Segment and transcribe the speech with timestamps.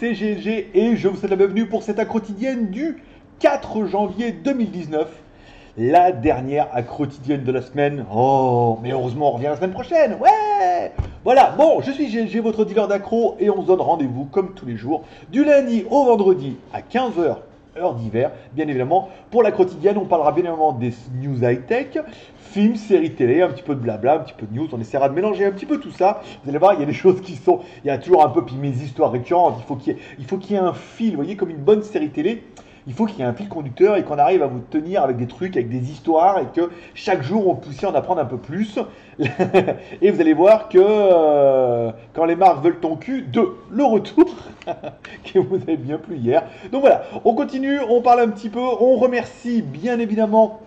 [0.00, 3.02] C'est GLG et je vous souhaite la bienvenue pour cette quotidienne du
[3.38, 5.06] 4 janvier 2019.
[5.76, 8.06] La dernière quotidienne de la semaine.
[8.10, 10.16] Oh, mais heureusement on revient la semaine prochaine.
[10.18, 10.90] Ouais
[11.22, 14.64] Voilà, bon, je suis GLG, votre dealer d'accro et on se donne rendez-vous comme tous
[14.64, 17.36] les jours du lundi au vendredi à 15h
[17.76, 19.08] heure d'hiver, bien évidemment.
[19.30, 21.98] Pour la quotidienne, on parlera bien évidemment des news high-tech,
[22.38, 24.68] films, séries télé, un petit peu de blabla, un petit peu de news.
[24.72, 26.20] On essaiera de mélanger un petit peu tout ça.
[26.42, 27.60] Vous allez voir, il y a des choses qui sont.
[27.84, 29.56] Il y a toujours un peu, puis mes histoires récurrentes.
[29.58, 31.50] Il faut qu'il y, ait- il faut qu'il y ait un fil, vous voyez, comme
[31.50, 32.42] une bonne série télé.
[32.86, 35.16] Il faut qu'il y ait un fil conducteur et qu'on arrive à vous tenir avec
[35.16, 38.38] des trucs, avec des histoires et que chaque jour on puisse en apprendre un peu
[38.38, 38.78] plus.
[40.02, 44.24] et vous allez voir que euh, quand les marques veulent ton cul, de le retour
[45.24, 46.44] que vous avez bien plu hier.
[46.72, 50.60] Donc voilà, on continue, on parle un petit peu, on remercie bien évidemment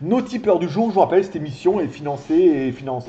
[0.00, 0.88] nos tipeurs du jour.
[0.88, 3.08] Je vous rappelle, cette émission est financée et, finance-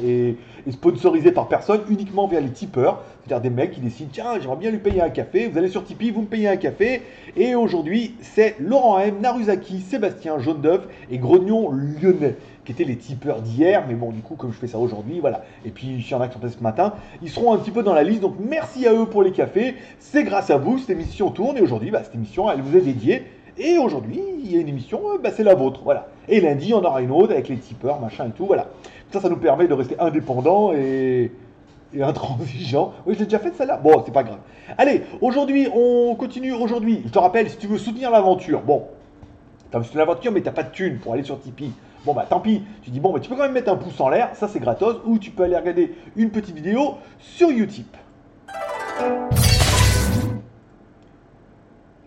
[0.68, 3.04] et, sponsorisée par personne uniquement via les tipeurs.
[3.26, 5.48] C'est-à-dire des mecs qui décident, tiens, j'aimerais bien lui payer un café.
[5.48, 7.02] Vous allez sur Tipeee, vous me payez un café.
[7.36, 12.98] Et aujourd'hui, c'est Laurent M, Naruzaki, Sébastien, Jaune d'œuf et Grognon Lyonnais qui étaient les
[12.98, 13.84] tipeurs d'hier.
[13.88, 15.44] Mais bon, du coup, comme je fais ça aujourd'hui, voilà.
[15.66, 16.94] Et puis, il y en a qui sont passés ce matin.
[17.24, 18.22] Ils seront un petit peu dans la liste.
[18.22, 19.74] Donc, merci à eux pour les cafés.
[19.98, 21.58] C'est grâce à vous, cette émission tourne.
[21.58, 23.24] Et aujourd'hui, bah, cette émission, elle vous est dédiée.
[23.58, 26.10] Et aujourd'hui, il y a une émission, euh, bah, c'est la vôtre, voilà.
[26.30, 28.68] Et lundi, on aura une autre avec les tipeurs, machin et tout, voilà.
[29.12, 31.32] Ça, ça nous permet de rester indépendants et,
[31.94, 32.94] et intransigeants.
[33.06, 33.78] Oui, je l'ai déjà fait celle-là.
[33.78, 34.38] Bon, c'est pas grave.
[34.78, 36.54] Allez, aujourd'hui, on continue.
[36.54, 38.84] Aujourd'hui, je te rappelle, si tu veux soutenir l'aventure, bon,
[39.72, 41.74] t'as soutenir l'aventure, mais t'as pas de thune pour aller sur Tipeee.
[42.06, 42.62] Bon, bah tant pis.
[42.84, 44.60] Tu dis, bon, bah, tu peux quand même mettre un pouce en l'air, ça c'est
[44.60, 47.98] gratos, ou tu peux aller regarder une petite vidéo sur Utip.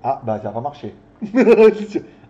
[0.05, 0.95] Ah, bah ça va pas marcher.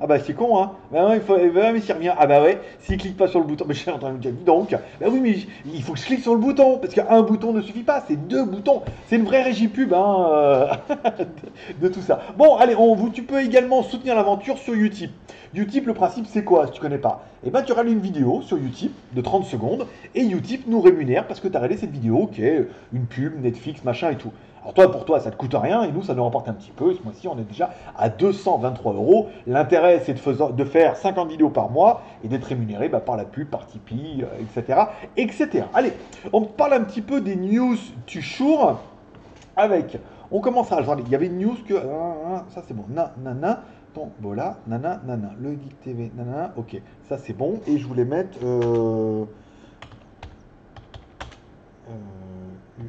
[0.03, 0.73] ah bah c'est con hein.
[0.91, 2.13] Bah ouais, il faut, bah, mais s'il revient.
[2.19, 3.65] Ah bah ouais, s'il clique pas sur le bouton.
[3.69, 4.73] Mais je suis en train de dire, dis donc.
[4.73, 6.79] Bah oui, mais il faut que je clique sur le bouton.
[6.79, 8.83] Parce qu'un bouton ne suffit pas, c'est deux boutons.
[9.07, 10.67] C'est une vraie régie pub hein, euh,
[11.19, 11.27] de,
[11.87, 12.21] de tout ça.
[12.37, 15.13] Bon, allez, on, vous, tu peux également soutenir l'aventure sur Utip.
[15.55, 17.25] Utip, le principe c'est quoi si tu connais pas?
[17.45, 21.27] Eh ben tu regardes une vidéo sur Utip de 30 secondes et Utip nous rémunère
[21.27, 24.33] parce que tu as regardé cette vidéo qui est une pub, Netflix, machin et tout.
[24.63, 26.71] Alors toi, pour toi, ça te coûte rien et nous, ça nous rapporte un petit
[26.71, 26.95] peu.
[26.95, 29.29] Ce mois-ci, on est déjà à 223 euros.
[29.49, 33.49] L'intérêt, c'est de, faire 50 vidéos par mois et d'être rémunéré bah, par la pub,
[33.49, 34.83] par Tipeee, euh, etc.,
[35.17, 35.65] etc.
[35.75, 35.93] Allez,
[36.33, 38.79] on parle un petit peu des news du jour
[39.57, 39.99] avec.
[40.31, 40.79] On commencera.
[40.79, 41.75] Attendez, il y avait une news que.
[41.75, 42.85] euh, ça, c'est bon.
[42.89, 43.65] Na, nana.
[43.95, 44.59] Tombola.
[44.69, 45.31] Nana, nana.
[45.41, 46.13] Le Geek TV.
[46.17, 46.53] Nana.
[46.57, 47.61] Ok, ça, c'est bon.
[47.67, 48.39] Et je voulais mettre.
[48.45, 49.25] Euh,
[51.91, 52.83] euh,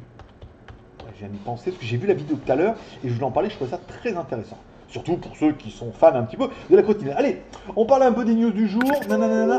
[1.14, 3.14] Je viens d'y penser parce que j'ai vu la vidéo tout à l'heure et je
[3.14, 4.58] voulais en parler, je trouvais ça très intéressant.
[4.88, 7.14] Surtout pour ceux qui sont fans un petit peu de la quotidienne.
[7.16, 7.42] Allez,
[7.76, 8.82] on parle un peu des news du jour.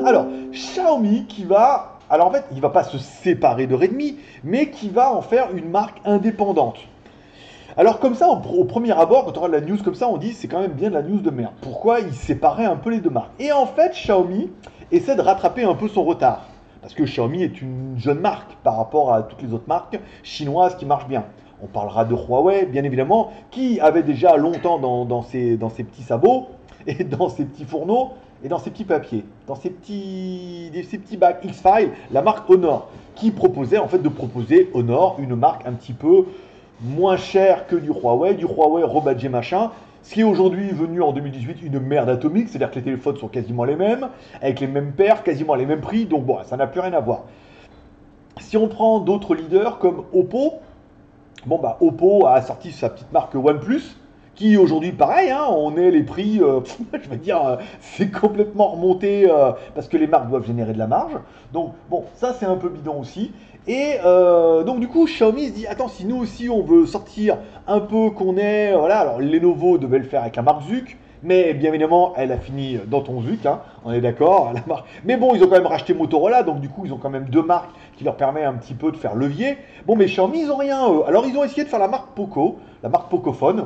[0.05, 1.99] Alors, Xiaomi qui va.
[2.09, 5.55] Alors en fait, il va pas se séparer de Redmi, mais qui va en faire
[5.55, 6.77] une marque indépendante.
[7.77, 10.33] Alors comme ça, au premier abord, quand on regarde la news comme ça, on dit
[10.33, 11.53] c'est quand même bien de la news de merde.
[11.61, 13.31] Pourquoi il séparait un peu les deux marques?
[13.39, 14.51] Et en fait, Xiaomi
[14.91, 16.47] essaie de rattraper un peu son retard.
[16.81, 20.75] Parce que Xiaomi est une jeune marque par rapport à toutes les autres marques chinoises
[20.75, 21.25] qui marchent bien.
[21.63, 26.47] On parlera de Huawei, bien évidemment, qui avait déjà longtemps dans, dans ses, petits sabots
[26.87, 28.11] et dans ses petits fourneaux
[28.43, 32.89] et dans ses petits papiers, dans ses petits, ces petits bacs X-File, la marque Honor,
[33.15, 36.25] qui proposait en fait de proposer Honor, une marque un petit peu
[36.81, 39.71] moins chère que du Huawei, du Huawei rebadgé machin,
[40.03, 43.27] ce qui est aujourd'hui venu en 2018 une merde atomique, c'est-à-dire que les téléphones sont
[43.27, 46.67] quasiment les mêmes, avec les mêmes paires, quasiment les mêmes prix, donc bon, ça n'a
[46.67, 47.23] plus rien à voir.
[48.39, 50.59] Si on prend d'autres leaders comme Oppo,
[51.45, 53.95] bon bah Oppo a sorti sa petite marque OnePlus,
[54.35, 56.59] qui aujourd'hui pareil, hein, on est les prix, euh,
[56.93, 60.77] je veux dire, euh, c'est complètement remonté euh, parce que les marques doivent générer de
[60.77, 61.17] la marge.
[61.53, 63.31] Donc bon, ça c'est un peu bidon aussi.
[63.67, 67.79] Et donc du coup, Xiaomi se dit, attends, si nous aussi on veut sortir un
[67.79, 71.69] peu qu'on est, voilà, alors Lenovo devait le faire avec la marque Zuc, mais bien
[71.69, 74.53] évidemment, elle a fini dans ton Zuc, hein, on est d'accord.
[75.05, 77.25] Mais bon, ils ont quand même racheté Motorola, donc du coup, ils ont quand même
[77.25, 79.57] deux marques qui leur permettent un petit peu de faire levier.
[79.85, 81.03] Bon, mais Xiaomi, ils ont rien, eux.
[81.07, 83.65] Alors, ils ont essayé de faire la marque Poco, la marque Pocophone,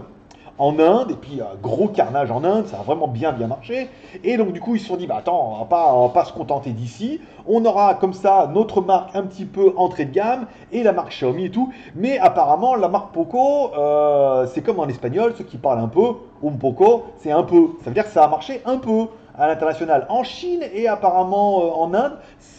[0.59, 3.89] en Inde, et puis un gros carnage en Inde, ça a vraiment bien bien marché.
[4.23, 6.71] Et donc du coup ils se sont dit, bah attends, on va pas, se contenter
[6.71, 10.91] d'ici, on aura comme ça notre marque un petit peu entrée de gamme, et la
[10.91, 11.71] marque Xiaomi et tout.
[11.95, 16.07] Mais apparemment la marque Poco, euh, c'est comme en espagnol, ceux qui parlent un peu,
[16.45, 17.69] un poco, c'est un peu.
[17.83, 19.07] Ça veut dire que ça a marché un peu
[19.37, 20.05] à l'international.
[20.09, 22.17] En Chine et apparemment euh, en Inde,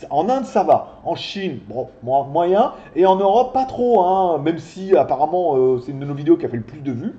[0.09, 1.01] en Inde ça va.
[1.05, 2.73] En Chine, bon, mo- moyen.
[2.97, 6.39] Et en Europe, pas trop, hein, même si apparemment euh, c'est une de nos vidéos
[6.39, 7.19] qui a fait le plus de vues.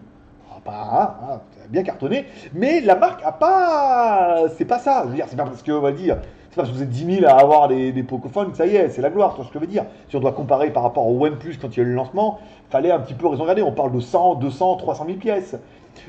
[0.63, 5.03] Pas, hein, bien cartonné, mais la marque a pas, c'est pas ça.
[5.05, 6.17] Je veux dire, c'est pas parce que on va dire,
[6.49, 8.65] c'est pas parce que vous êtes 10 000 à avoir des, des Pocophone que ça
[8.65, 9.85] y est, c'est la gloire, vois ce que je veux dire.
[10.09, 12.39] Si on doit comparer par rapport au OnePlus quand il y a eu le lancement,
[12.69, 13.61] fallait un petit peu raison garder.
[13.61, 15.55] On parle de 100, 200, 300 000 pièces.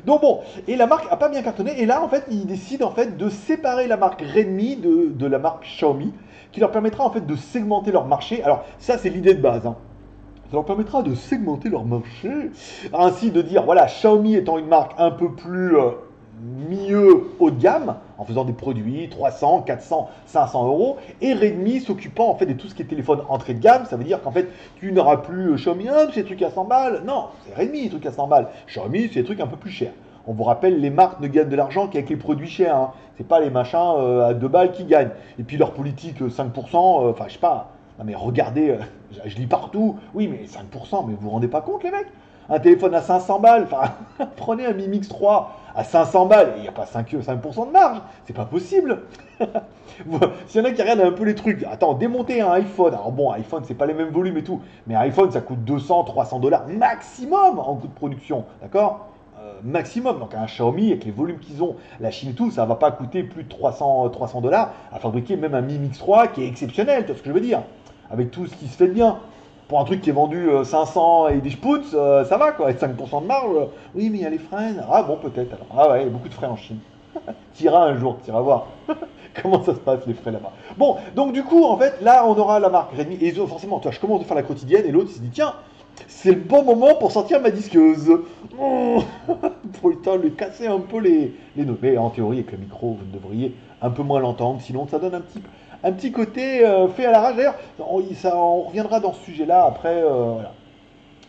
[0.06, 2.86] Donc bon, et la marque a pas bien cartonné, et là en fait, ils décident
[2.86, 6.12] en fait de séparer la marque Redmi de, de la marque Xiaomi,
[6.52, 8.42] qui leur permettra en fait de segmenter leur marché.
[8.42, 9.66] Alors ça, c'est l'idée de base.
[9.66, 9.76] Hein.
[10.52, 12.28] Ça leur permettra de segmenter leur marché.
[12.92, 15.92] Ainsi de dire, voilà, Xiaomi étant une marque un peu plus euh,
[16.68, 22.28] mieux haut de gamme, en faisant des produits 300, 400, 500 euros, et Redmi s'occupant
[22.28, 23.86] en fait de tout ce qui est téléphone entrée de gamme.
[23.86, 24.46] Ça veut dire qu'en fait,
[24.76, 27.02] tu n'auras plus euh, Xiaomi 1, c'est des trucs à 100 balles.
[27.06, 28.48] Non, c'est Redmi, les trucs à 100 balles.
[28.66, 29.92] Xiaomi, c'est des trucs un peu plus chers.
[30.26, 32.76] On vous rappelle, les marques ne gagnent de l'argent qu'avec les produits chers.
[32.76, 32.92] Hein.
[33.16, 35.12] C'est pas les machins euh, à 2 balles qui gagnent.
[35.38, 38.78] Et puis leur politique 5%, enfin je sais pas, non mais regardez, euh,
[39.24, 42.08] je lis partout, oui mais 5%, mais vous vous rendez pas compte les mecs?
[42.48, 43.92] Un téléphone à 500 balles, enfin
[44.36, 47.72] prenez un Mi Mix 3 à 500 balles, il n'y a pas 5, 5% de
[47.72, 49.02] marge, c'est pas possible.
[50.46, 53.12] S'il y en a qui regardent un peu les trucs, attends, démonter un iPhone, alors
[53.12, 56.04] bon, iPhone c'est pas les mêmes volumes et tout, mais un iPhone ça coûte 200,
[56.04, 59.06] 300 dollars maximum en coût de production, d'accord?
[59.40, 60.18] Euh, maximum.
[60.18, 62.90] Donc un Xiaomi, avec les volumes qu'ils ont, la Chine et tout, ça va pas
[62.90, 67.02] coûter plus de 300 dollars à fabriquer même un Mi Mix 3 qui est exceptionnel,
[67.02, 67.62] tu vois ce que je veux dire?
[68.12, 69.18] Avec tout ce qui se fait de bien.
[69.68, 72.66] Pour un truc qui est vendu 500 euh, et des spouts, euh, ça va quoi,
[72.66, 73.56] avec 5% de marge.
[73.56, 74.74] Euh, oui, mais il y a les frais.
[74.90, 75.56] Ah bon, peut-être.
[75.74, 76.78] Ah ouais, il y a beaucoup de frais en Chine.
[77.54, 78.66] t'iras un jour, t'iras voir
[79.42, 80.52] comment ça se passe les frais là-bas?
[80.76, 83.16] Bon, donc du coup, en fait, là, on aura la marque Redmi.
[83.22, 85.54] Et forcément, toi, je commence à faire la quotidienne et l'autre, se dit, tiens,
[86.06, 88.20] c'est le bon moment pour sortir ma disqueuse.
[89.80, 91.78] Pour le temps, lui casser un peu les, les notes.
[91.80, 95.14] Mais en théorie, avec le micro, vous devriez un peu moins l'entendre, sinon ça donne
[95.14, 95.40] un petit,
[95.84, 97.36] un petit côté euh, fait à la rage.
[97.36, 100.34] D'ailleurs, on, reviendra dans ce sujet-là après, euh,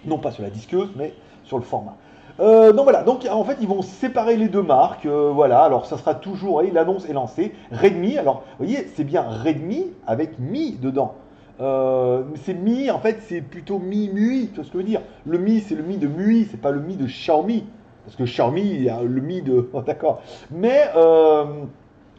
[0.05, 1.13] non pas sur la disqueuse, mais
[1.43, 1.95] sur le format.
[2.39, 5.99] Euh, donc voilà, donc en fait ils vont séparer les deux marques, voilà, alors ça
[5.99, 11.13] sera toujours, l'annonce est lancée, Redmi, alors voyez c'est bien Redmi avec Mi dedans,
[11.59, 15.01] c'est Mi en fait c'est plutôt Mi Mui, tu vois ce que je veux dire,
[15.27, 17.65] le Mi c'est le Mi de Mui, c'est pas le Mi de Xiaomi,
[18.03, 20.85] parce que Xiaomi le Mi de, d'accord, mais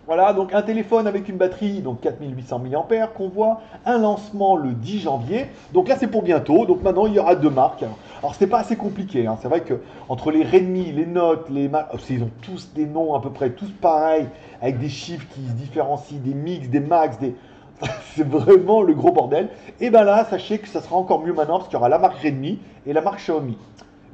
[0.06, 4.72] voilà, donc un téléphone avec une batterie, donc 4800 mAh qu'on voit, un lancement le
[4.72, 5.46] 10 janvier.
[5.72, 7.84] Donc là c'est pour bientôt, donc maintenant il y aura deux marques.
[8.18, 9.38] Alors, c'est pas assez compliqué, hein.
[9.40, 12.84] c'est vrai que entre les Redmi, les Note, les Mac, oh, ils ont tous des
[12.86, 14.28] noms à peu près tous pareils,
[14.60, 17.34] avec des chiffres qui se différencient, des mix, des max, des...
[18.14, 19.48] c'est vraiment le gros bordel.
[19.80, 21.98] Et ben là, sachez que ça sera encore mieux maintenant parce qu'il y aura la
[21.98, 23.56] marque Redmi et la marque Xiaomi.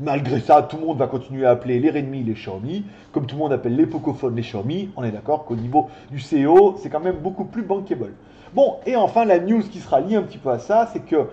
[0.03, 3.37] Malgré ça, tout le monde va continuer à appeler les Redmi les Xiaomi, comme tout
[3.37, 4.89] le monde appelle les Pocophone les Xiaomi.
[4.97, 8.15] On est d'accord qu'au niveau du CEO, c'est quand même beaucoup plus bankable.
[8.55, 11.29] Bon, et enfin, la news qui sera liée un petit peu à ça, c'est que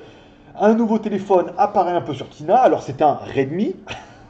[0.59, 2.57] un nouveau téléphone apparaît un peu sur Tina.
[2.57, 3.73] Alors, c'est un Redmi,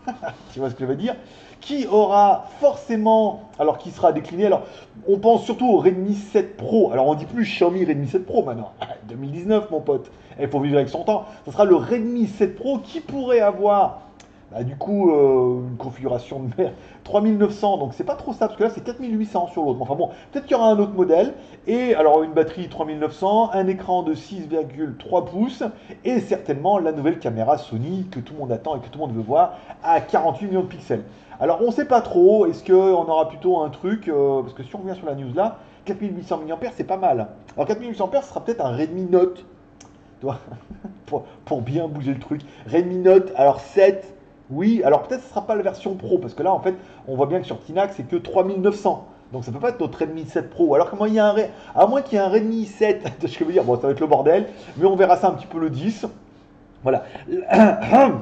[0.53, 1.15] tu vois ce que je veux dire
[1.59, 4.61] qui aura forcément, alors qui sera décliné, alors
[5.07, 8.43] on pense surtout au Redmi 7 Pro, alors on dit plus Xiaomi Redmi 7 Pro
[8.43, 8.73] maintenant,
[9.09, 12.77] 2019 mon pote, il faut vivre avec son temps, ce sera le Redmi 7 Pro
[12.77, 14.06] qui pourrait avoir
[14.51, 16.71] bah, du coup, euh, une configuration de mer
[17.03, 19.81] 3900, donc c'est pas trop ça, parce que là c'est 4800 sur l'autre.
[19.81, 21.33] Enfin bon, peut-être qu'il y aura un autre modèle.
[21.67, 25.63] Et alors une batterie 3900, un écran de 6,3 pouces,
[26.05, 29.07] et certainement la nouvelle caméra Sony que tout le monde attend et que tout le
[29.07, 31.04] monde veut voir à 48 millions de pixels.
[31.39, 34.73] Alors on sait pas trop, est-ce qu'on aura plutôt un truc, euh, parce que si
[34.75, 37.27] on revient sur la news là, 4800 mAh c'est pas mal.
[37.56, 39.45] Alors 4800 mAh sera peut-être un Redmi Note,
[41.45, 42.42] pour bien bouger le truc.
[42.66, 44.17] Redmi Note, alors 7
[44.49, 46.75] oui, alors peut-être ce ne sera pas la version Pro, parce que là, en fait,
[47.07, 49.07] on voit bien que sur Tinac, c'est que 3900.
[49.33, 50.73] Donc ça peut pas être notre Redmi 7 Pro.
[50.75, 51.35] Alors comment il y a
[51.75, 53.99] à moins qu'il y ait un Redmi 7, je veux dire, bon, ça va être
[53.99, 56.06] le bordel, mais on verra ça un petit peu le 10.
[56.83, 57.04] Voilà.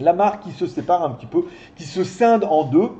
[0.00, 2.90] La marque qui se sépare un petit peu, qui se scinde en deux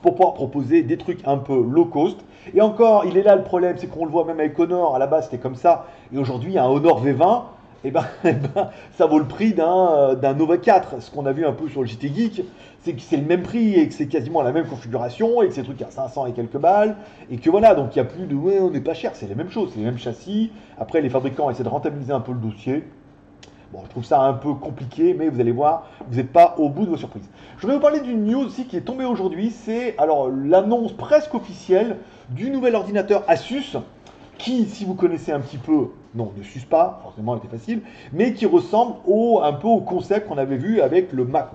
[0.00, 2.18] pour pouvoir proposer des trucs un peu low cost.
[2.54, 4.98] Et encore, il est là le problème, c'est qu'on le voit même avec Honor, à
[4.98, 7.42] la base c'était comme ça, et aujourd'hui il y a un Honor V20
[7.84, 11.02] eh ben, eh ben, ça vaut le prix d'un Nova 4.
[11.02, 12.42] Ce qu'on a vu un peu sur le JT Geek,
[12.80, 15.54] c'est que c'est le même prix et que c'est quasiment la même configuration et que
[15.54, 16.96] c'est truc à 500 et quelques balles.
[17.30, 19.26] Et que voilà, donc il n'y a plus de ouais, on n'est pas cher, c'est
[19.26, 20.50] les mêmes choses, c'est les mêmes châssis.
[20.78, 22.84] Après, les fabricants essaient de rentabiliser un peu le dossier.
[23.72, 26.68] Bon, je trouve ça un peu compliqué, mais vous allez voir, vous n'êtes pas au
[26.68, 27.28] bout de vos surprises.
[27.58, 29.50] Je vais vous parler d'une news aussi qui est tombée aujourd'hui.
[29.50, 31.96] C'est alors l'annonce presque officielle
[32.30, 33.76] du nouvel ordinateur Asus
[34.38, 37.80] qui, si vous connaissez un petit peu, non, ne s'use pas, forcément, était facile,
[38.12, 41.48] mais qui ressemble au, un peu au concept qu'on avait vu avec le Mac,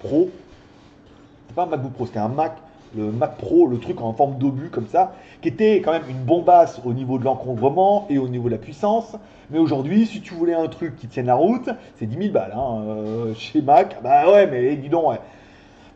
[0.00, 0.30] Pro.
[1.48, 2.56] C'est pas un MacBook Pro, c'était un Mac,
[2.96, 6.24] le Mac Pro, le truc en forme d'obus comme ça, qui était quand même une
[6.24, 9.16] bombasse au niveau de l'encombrement et au niveau de la puissance.
[9.50, 12.54] Mais aujourd'hui, si tu voulais un truc qui tienne la route, c'est 10 000 balles
[12.56, 13.98] hein, euh, chez Mac.
[14.02, 15.20] Bah ouais, mais dis donc, ouais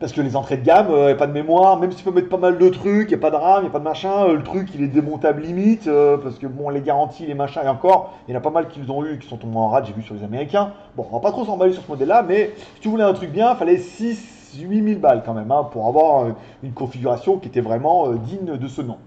[0.01, 2.03] Parce que les entrées de gamme, il n'y a pas de mémoire, même si tu
[2.03, 3.71] peux mettre pas mal de trucs, il n'y a pas de RAM, il n'y a
[3.71, 6.81] pas de machin, euh, le truc il est démontable limite, euh, parce que bon, les
[6.81, 9.19] garanties, les machins, et encore, il y en a pas mal qui les ont eu,
[9.19, 10.73] qui sont tombés en rade, j'ai vu sur les Américains.
[10.97, 13.31] Bon, on va pas trop s'emballer sur ce modèle-là, mais si tu voulais un truc
[13.31, 16.31] bien, il fallait 6 8000 balles quand même, hein, pour avoir euh,
[16.63, 18.97] une configuration qui était vraiment euh, digne de ce nom.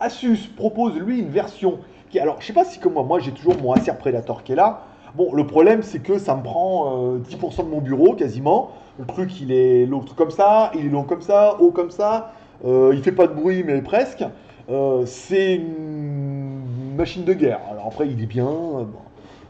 [0.00, 1.78] Asus propose lui une version
[2.10, 4.52] qui, alors je sais pas si comme moi, moi j'ai toujours mon Acer Predator qui
[4.52, 4.82] est là.
[5.18, 8.70] Bon, le problème c'est que ça me prend 10% de mon bureau quasiment.
[9.00, 12.34] Le truc, il est l'autre comme ça, il est long comme ça, haut comme ça.
[12.64, 14.24] Euh, il fait pas de bruit, mais presque.
[14.70, 17.58] Euh, c'est une machine de guerre.
[17.68, 18.44] Alors après, il est bien.
[18.44, 18.86] Bon,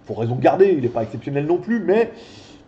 [0.06, 0.72] faut raison garder.
[0.74, 2.12] Il n'est pas exceptionnel non plus, mais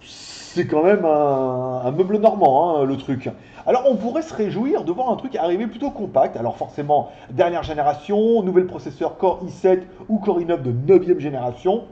[0.03, 3.31] c'est quand même un, meuble normand, hein, le truc.
[3.67, 6.37] Alors on pourrait se réjouir de voir un truc arriver plutôt compact.
[6.37, 11.85] Alors forcément, dernière génération, nouvel processeur Core i7 ou Core i9 de 9e génération.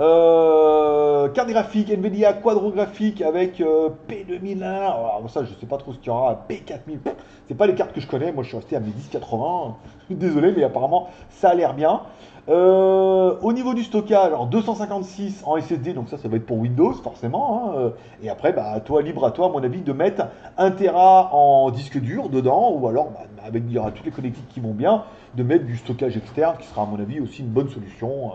[0.00, 4.62] Euh, carte graphique Nvidia quadrographique avec euh, P2001.
[4.62, 6.46] Alors, ça, je sais pas trop ce qu'il y aura.
[6.48, 6.98] P4000.
[7.48, 8.30] C'est pas les cartes que je connais.
[8.30, 9.76] Moi, je suis resté à mes 1080.
[10.10, 12.02] Désolé, mais apparemment, ça a l'air bien.
[12.48, 16.58] Euh, au niveau du stockage, alors 256 en SSD, donc ça, ça va être pour
[16.58, 17.74] Windows forcément.
[17.76, 17.92] Hein.
[18.22, 21.70] Et après, bah, toi, libre à toi, à mon avis, de mettre 1 Tera en
[21.70, 24.72] disque dur dedans, ou alors, bah, avec il y aura toutes les connectiques qui vont
[24.72, 25.02] bien,
[25.34, 28.32] de mettre du stockage externe, qui sera à mon avis aussi une bonne solution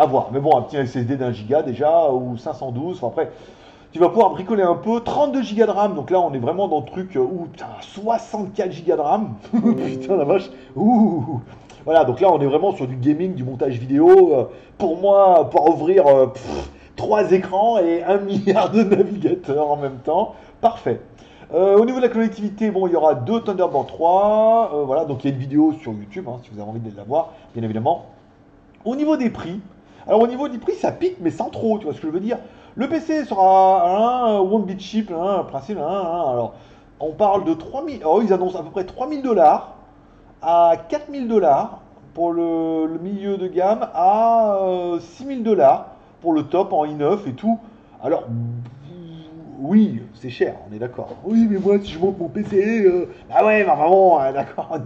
[0.00, 0.30] à voir.
[0.32, 3.30] Mais bon, un petit SSD d'un giga déjà, ou 512, enfin, après,
[3.92, 5.00] tu vas pouvoir bricoler un peu.
[5.00, 7.66] 32 gigas de RAM, donc là on est vraiment dans le truc euh, où putain,
[7.80, 9.34] 64 gigas de RAM.
[9.52, 10.48] putain la vache.
[10.74, 11.40] Ouh.
[11.84, 14.32] Voilà, donc là on est vraiment sur du gaming, du montage vidéo.
[14.32, 14.44] Euh,
[14.78, 16.26] pour moi, pour ouvrir euh,
[16.96, 20.34] trois écrans et un milliard de navigateurs en même temps.
[20.62, 21.00] Parfait.
[21.52, 24.84] au niveau de la connectivité, bon, il y aura deux Thunderbolt 3.
[24.86, 26.96] voilà, donc il y a une vidéo sur YouTube, hein, si vous avez envie de
[26.96, 28.06] la voir, bien évidemment.
[28.84, 29.60] Au niveau des prix,
[30.06, 32.12] alors au niveau du prix, ça pique, mais sans trop, tu vois ce que je
[32.12, 32.38] veux dire.
[32.76, 36.54] Le PC sera un one bit chip, un principe, alors
[37.00, 39.76] on parle de 3000, alors ils annoncent à peu près 3000 dollars
[40.42, 41.80] à 4000 dollars
[42.14, 44.58] pour le, milieu de gamme, à
[45.00, 45.86] 6000 euh, dollars
[46.20, 47.58] pour le top en i9 et tout.
[48.02, 48.24] Alors,
[49.58, 51.16] oui, c'est cher, on est d'accord.
[51.24, 53.08] Oui, mais moi, si je monte mon PC, euh...
[53.30, 54.78] ah ouais, mais vraiment, d'accord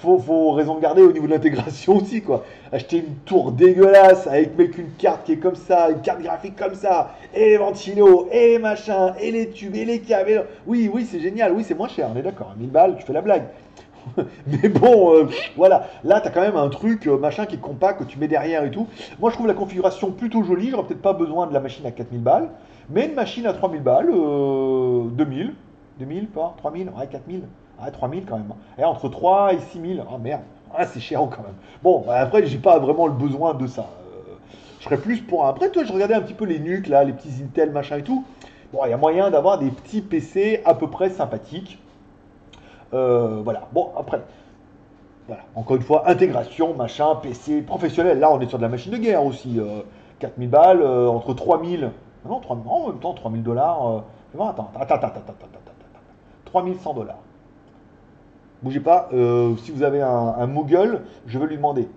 [0.00, 2.44] faut, faut raison de garder au niveau de l'intégration aussi, quoi.
[2.72, 6.56] Acheter une tour dégueulasse avec mec une carte qui est comme ça, une carte graphique
[6.56, 10.46] comme ça, et les ventilos, et les machins, et les tubes, et les câbles.
[10.66, 12.54] Oui, oui, c'est génial, oui, c'est moins cher, on est d'accord.
[12.58, 13.44] 1000 balles, tu fais la blague.
[14.46, 17.60] Mais bon, euh, voilà, là, tu as quand même un truc, euh, machin, qui est
[17.60, 18.86] compact, que tu mets derrière et tout.
[19.20, 20.70] Moi, je trouve la configuration plutôt jolie.
[20.70, 22.48] J'aurais peut-être pas besoin de la machine à 4000 balles,
[22.88, 25.54] mais une machine à 3000 balles, 2000,
[25.98, 27.42] 2000, pas 3000, ouais, 4000.
[27.82, 28.52] Ah, 3000 quand même.
[28.78, 30.04] Et entre 3 et 6000.
[30.08, 30.42] Ah merde.
[30.74, 31.54] Ah, c'est cher quand même.
[31.82, 33.82] Bon, bah, après, j'ai pas vraiment le besoin de ça.
[33.82, 34.34] Euh,
[34.78, 35.46] je serais plus pour.
[35.46, 38.02] Après, toi, je regardais un petit peu les nuques, là, les petits Intel, machin et
[38.02, 38.24] tout.
[38.72, 41.78] Bon, il y a moyen d'avoir des petits PC à peu près sympathiques.
[42.94, 43.68] Euh, voilà.
[43.72, 44.20] Bon, après.
[45.26, 45.42] Voilà.
[45.54, 48.20] Encore une fois, intégration, machin, PC professionnel.
[48.20, 49.60] Là, on est sur de la machine de guerre aussi.
[50.20, 51.90] 4000 euh, balles, entre 3000.
[52.28, 54.04] Non, 3000, en même temps, 3000 dollars.
[54.34, 56.00] attends, attends, attends, attends, attends, attends, attends.
[56.44, 57.18] 3100 dollars.
[58.62, 61.88] Bougez pas, euh, si vous avez un, un, Google, je vais lui demander.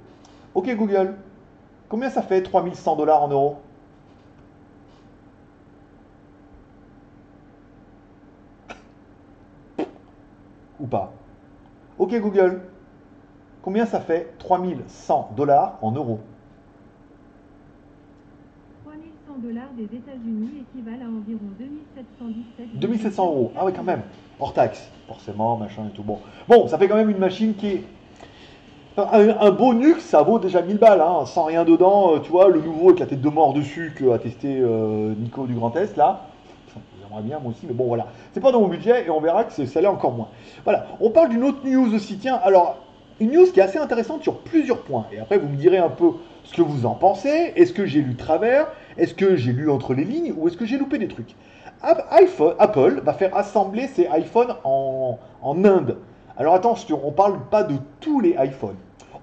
[0.56, 1.16] Ok Google,
[1.90, 3.58] combien ça fait 3100 dollars en euros?
[10.80, 11.12] Ou pas.
[12.00, 12.62] Ok Google,
[13.62, 16.20] combien ça fait 3100 dollars en euros
[18.86, 24.02] 3100 dollars des États-Unis équivalent à environ 2717 2700 euros, ah oui quand même
[24.40, 26.04] hors taxe, forcément, machin et tout.
[26.04, 27.84] Bon, bon ça fait quand même une machine qui est.
[28.96, 32.14] Un, beau Nux, ça vaut déjà 1000 balles, hein, sans rien dedans.
[32.14, 35.16] Euh, tu vois, le nouveau avec la tête de mort dessus que a testé euh,
[35.18, 36.28] Nico du Grand Est, là.
[37.02, 38.06] J'aimerais bien, moi aussi, mais bon, voilà.
[38.34, 40.28] C'est pas dans mon budget et on verra que ça l'est encore moins.
[40.64, 42.18] Voilà, on parle d'une autre news aussi.
[42.18, 42.78] Tiens, alors,
[43.20, 45.08] une news qui est assez intéressante sur plusieurs points.
[45.12, 46.12] Et après, vous me direz un peu
[46.44, 47.54] ce que vous en pensez.
[47.56, 48.68] Est-ce que j'ai lu travers?
[48.98, 51.36] Est-ce que j'ai lu entre les lignes Ou est-ce que j'ai loupé des trucs
[51.84, 55.98] Apple va faire assembler ses iPhones en, Inde.
[56.38, 58.78] Alors attention, on ne parle pas de tous les iPhones.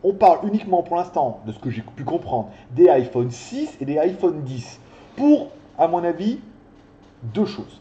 [0.04, 3.84] On parle uniquement pour l'instant, de ce que j'ai pu comprendre, des iPhone 6 et
[3.84, 4.80] des iPhone 10.
[5.16, 5.48] Pour,
[5.78, 6.38] à mon avis,
[7.22, 7.80] deux choses.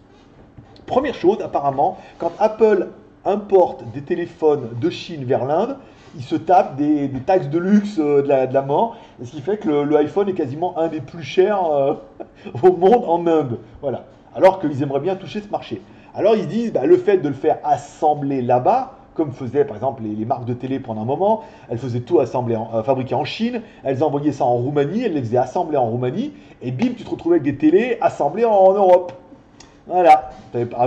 [0.85, 2.89] Première chose, apparemment, quand Apple
[3.25, 5.77] importe des téléphones de Chine vers l'Inde,
[6.15, 9.69] il se tape des, taxes de luxe euh, de, la, mort, ce qui fait que
[9.69, 11.93] le, iPhone est quasiment un des plus chers euh,
[12.63, 13.59] au monde en Inde.
[13.81, 15.81] Voilà alors qu'ils aimeraient bien toucher ce marché.
[16.15, 20.03] Alors ils disent, bah, le fait de le faire assembler là-bas, comme faisaient par exemple
[20.03, 23.25] les, marques de télé pendant un moment, elles faisaient tout assembler en, euh, fabriquer en
[23.25, 27.03] Chine, elles envoyaient ça en Roumanie, elles les faisaient assembler en Roumanie, et bim, tu
[27.03, 29.13] te retrouvais avec des télés assemblées en, Europe.
[29.87, 30.29] Voilà,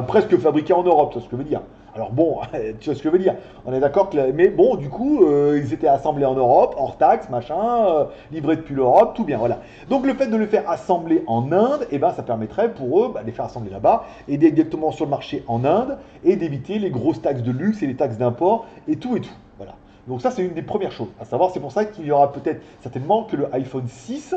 [0.07, 1.61] presque fabriqué en Europe, vois ce que je veux dire.
[1.95, 2.41] Alors bon,
[2.81, 3.35] tu vois ce que je veux dire.
[3.67, 6.97] On est d'accord que, mais bon, du coup, euh, ils étaient assemblés en Europe, hors
[6.97, 9.61] taxe, machin, euh, livrés depuis l'Europe, tout bien, voilà.
[9.91, 13.11] Donc le fait de le faire assembler en Inde, eh ben, ça permettrait pour eux
[13.13, 16.79] bah, de les faire assembler là-bas et directement sur le marché en Inde et d'éviter
[16.79, 19.35] les grosses taxes de luxe et les taxes d'import et tout et tout.
[19.59, 19.75] Voilà.
[20.09, 21.51] Donc ça, c'est une des premières choses à savoir.
[21.51, 24.35] C'est pour ça qu'il y aura peut-être certainement que le iPhone 6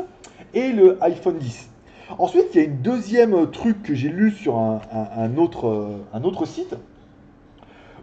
[0.52, 1.70] et le iPhone 10.
[2.18, 6.22] Ensuite, il y a une deuxième truc que j'ai lu sur un, autre, euh, un
[6.22, 6.76] autre site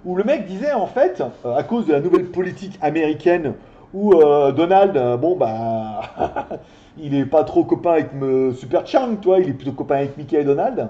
[0.06, 3.54] où le mec disait en fait, euh, à cause de la nouvelle politique américaine,
[3.94, 6.02] où euh, Donald, euh, bon bah,
[6.98, 10.18] il est pas trop copain avec me Super Chang, toi, il est plutôt copain avec
[10.18, 10.90] Mickey et Donald.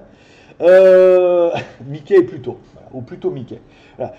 [1.88, 2.58] Mickey plutôt,
[2.93, 3.60] ou plutôt Mickey.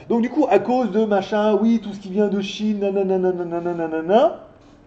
[0.09, 3.19] Donc du coup, à cause de machin, oui, tout ce qui vient de Chine, nanana,
[3.19, 4.41] nanana, nanana,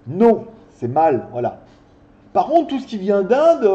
[0.08, 0.46] non,
[0.76, 1.60] c'est mal, voilà.
[2.34, 3.66] Par contre, tout ce qui vient d'Inde,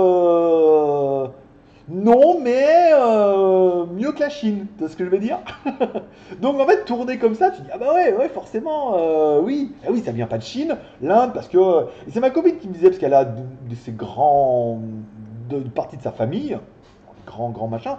[1.89, 5.39] non, mais euh, mieux que la Chine, tu ce que je veux dire?
[6.41, 9.73] Donc en fait, tourner comme ça, tu dis, ah bah ouais, ouais, forcément, euh, oui,
[9.85, 11.59] ah oui, ça vient pas de Chine, l'Inde, parce que...
[12.09, 14.81] c'est ma copine qui me disait, parce qu'elle a de, ces grands...
[15.51, 16.57] de, de partie de sa famille,
[17.27, 17.97] grands, grands machins,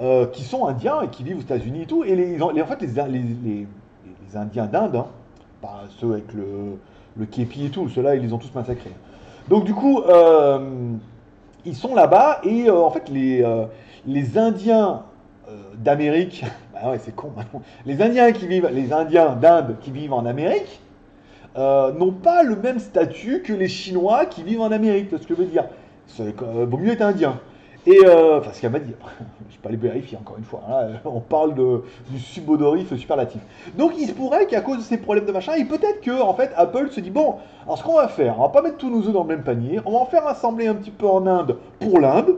[0.00, 2.80] euh, qui sont indiens et qui vivent aux États-Unis et tout, et les, en fait,
[2.80, 3.66] les, les, les-
[4.34, 5.06] Indiens d'Inde, hein,
[5.62, 6.78] pas ceux avec le,
[7.16, 8.92] le képi et tout, ceux-là, ils les ont tous massacrés.
[9.48, 10.58] Donc du coup, euh,
[11.64, 13.64] ils sont là-bas et euh, en fait les, euh,
[14.06, 15.04] les Indiens
[15.48, 17.32] euh, d'Amérique, bah ouais c'est con
[17.86, 20.80] les Indiens qui vivent, les Indiens d'Inde qui vivent en Amérique
[21.56, 25.34] n'ont pas le même statut que les Chinois qui vivent en Amérique, c'est ce que
[25.34, 25.64] je veux dire?
[26.16, 27.40] Vaut mieux être indien.
[27.86, 28.92] Et euh, enfin ce qu'elle m'a dit,
[29.48, 33.40] je vais pas les vérifier encore une fois, hein, on parle du subodorif superlatif.
[33.76, 36.34] Donc il se pourrait qu'à cause de ces problèmes de machin, et peut-être que en
[36.34, 38.90] fait Apple se dit bon, alors ce qu'on va faire, on va pas mettre tous
[38.90, 41.26] nos œufs dans le même panier, on va en faire assembler un petit peu en
[41.26, 42.36] Inde pour l'Inde,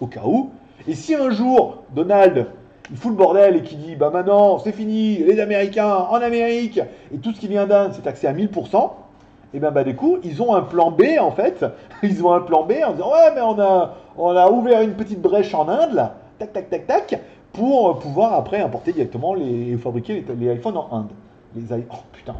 [0.00, 0.50] au cas où.
[0.86, 2.46] Et si un jour Donald
[2.90, 6.80] il fout le bordel et qui dit bah maintenant c'est fini, les Américains en Amérique
[7.12, 8.90] et tout ce qui vient d'Inde c'est taxé à 1000%.
[9.54, 11.64] Et bien bah du coup ils ont un plan B en fait,
[12.02, 14.94] ils ont un plan B en disant ouais mais on a on a ouvert une
[14.94, 17.20] petite brèche en Inde là, tac tac tac tac,
[17.52, 21.10] pour euh, pouvoir après importer directement les fabriquer les, iPhones en Inde.
[21.54, 22.34] Les oh putain,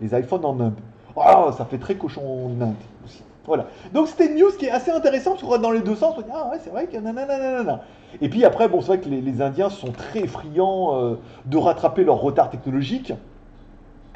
[0.00, 0.74] les iPhones en Inde.
[1.16, 3.22] Oh, ça fait très cochon en Inde aussi.
[3.46, 3.66] Voilà.
[3.92, 6.22] Donc c'était une news qui est assez intéressante, parce va dans les deux sens, on
[6.22, 7.82] dit, ah ouais, c'est vrai que nanana.
[8.20, 11.58] Et puis après, bon, c'est vrai que les, les Indiens sont très friands euh, de
[11.58, 13.12] rattraper leur retard technologique,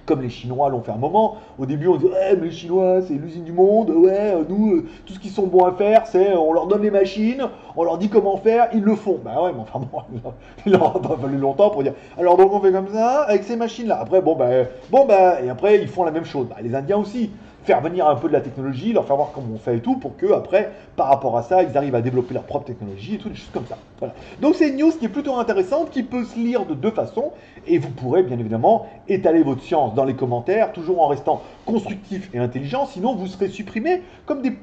[0.08, 1.36] comme les Chinois l'ont fait un moment.
[1.58, 4.72] Au début, on dit, ouais, mais les Chinois, c'est l'usine du monde, ouais, euh, nous,
[4.72, 7.46] euh, tout ce qu'ils sont bons à faire, c'est euh, on leur donne les machines,
[7.76, 9.20] on leur dit comment faire, ils le font.
[9.22, 10.32] Bah ouais, mais enfin bon,
[10.66, 13.44] il leur a pas fallu longtemps pour dire, alors donc on fait comme ça, avec
[13.44, 14.00] ces machines-là.
[14.00, 14.48] Après, bon, bah,
[14.90, 16.46] bon, bah, et après, ils font la même chose.
[16.48, 17.30] Bah, les Indiens aussi
[17.68, 19.96] faire venir un peu de la technologie, leur faire voir comment on fait et tout,
[19.96, 23.18] pour que après, par rapport à ça, ils arrivent à développer leur propre technologie et
[23.18, 23.76] tout, des choses comme ça.
[23.98, 24.14] Voilà.
[24.40, 27.32] Donc c'est une news qui est plutôt intéressante, qui peut se lire de deux façons,
[27.66, 32.30] et vous pourrez bien évidemment étaler votre science dans les commentaires, toujours en restant constructif
[32.32, 34.56] et intelligent, sinon vous serez supprimé comme des...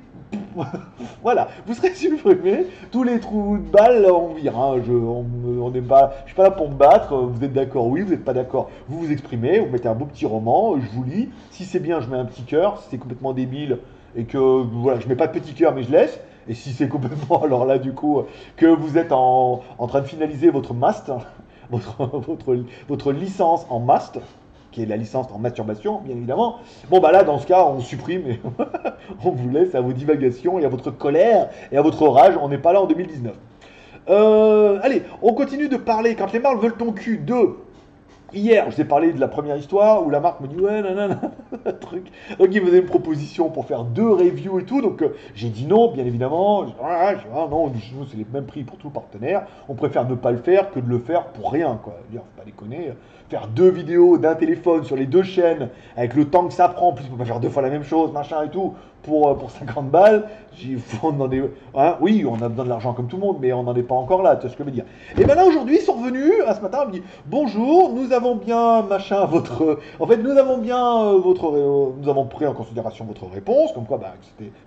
[1.21, 4.77] voilà, vous serez supprimé, tous les trous de balles, on vire, hein.
[4.77, 8.33] je, je suis pas là pour me battre, vous êtes d'accord, oui, vous n'êtes pas
[8.33, 11.79] d'accord, vous vous exprimez, vous mettez un beau petit roman, je vous lis, si c'est
[11.79, 13.79] bien, je mets un petit cœur, si complètement débile,
[14.15, 16.87] et que, voilà, je mets pas de petit cœur, mais je laisse, et si c'est
[16.87, 18.21] complètement, alors là, du coup,
[18.55, 21.11] que vous êtes en, en train de finaliser votre mast,
[21.69, 24.19] votre, votre, votre licence en mast,
[24.71, 26.57] qui est la licence en masturbation, bien évidemment.
[26.89, 28.41] Bon, bah là, dans ce cas, on supprime et
[29.23, 32.35] on vous laisse à vos divagations et à votre colère et à votre rage.
[32.41, 33.33] On n'est pas là en 2019.
[34.09, 36.15] Euh, allez, on continue de parler.
[36.15, 37.55] Quand les marques veulent ton cul, 2.
[38.35, 41.21] Hier, je vous parlé de la première histoire où la marque me dit ouais, nanana,
[41.79, 42.11] truc.
[42.37, 44.81] Donc il faisait une proposition pour faire deux reviews et tout.
[44.81, 46.65] Donc euh, j'ai dit non, bien évidemment.
[46.83, 47.13] Ah,
[47.49, 49.47] non, nous c'est les mêmes prix pour tout partenaire.
[49.69, 51.95] On préfère ne pas le faire que de le faire pour rien, quoi.
[52.11, 52.91] Dire, faut pas déconner.
[53.29, 56.89] Faire deux vidéos d'un téléphone sur les deux chaînes avec le temps que ça prend,
[56.89, 59.29] en plus on peut pas faire deux fois la même chose, machin et tout, pour,
[59.29, 60.27] euh, pour 50 balles.
[60.57, 60.77] J'ai.
[61.75, 63.83] Hein, oui, on a besoin de l'argent comme tout le monde, mais on n'en est
[63.83, 64.85] pas encore là, tu vois ce que je veux dire.
[65.17, 68.13] Et ben là aujourd'hui, ils sont revenus, à ce matin, ils me dit Bonjour, nous
[68.13, 69.79] avons bien machin votre.
[69.99, 71.49] En fait, nous avons bien euh, votre.
[71.49, 74.13] euh, nous avons pris en considération votre réponse, comme quoi bah,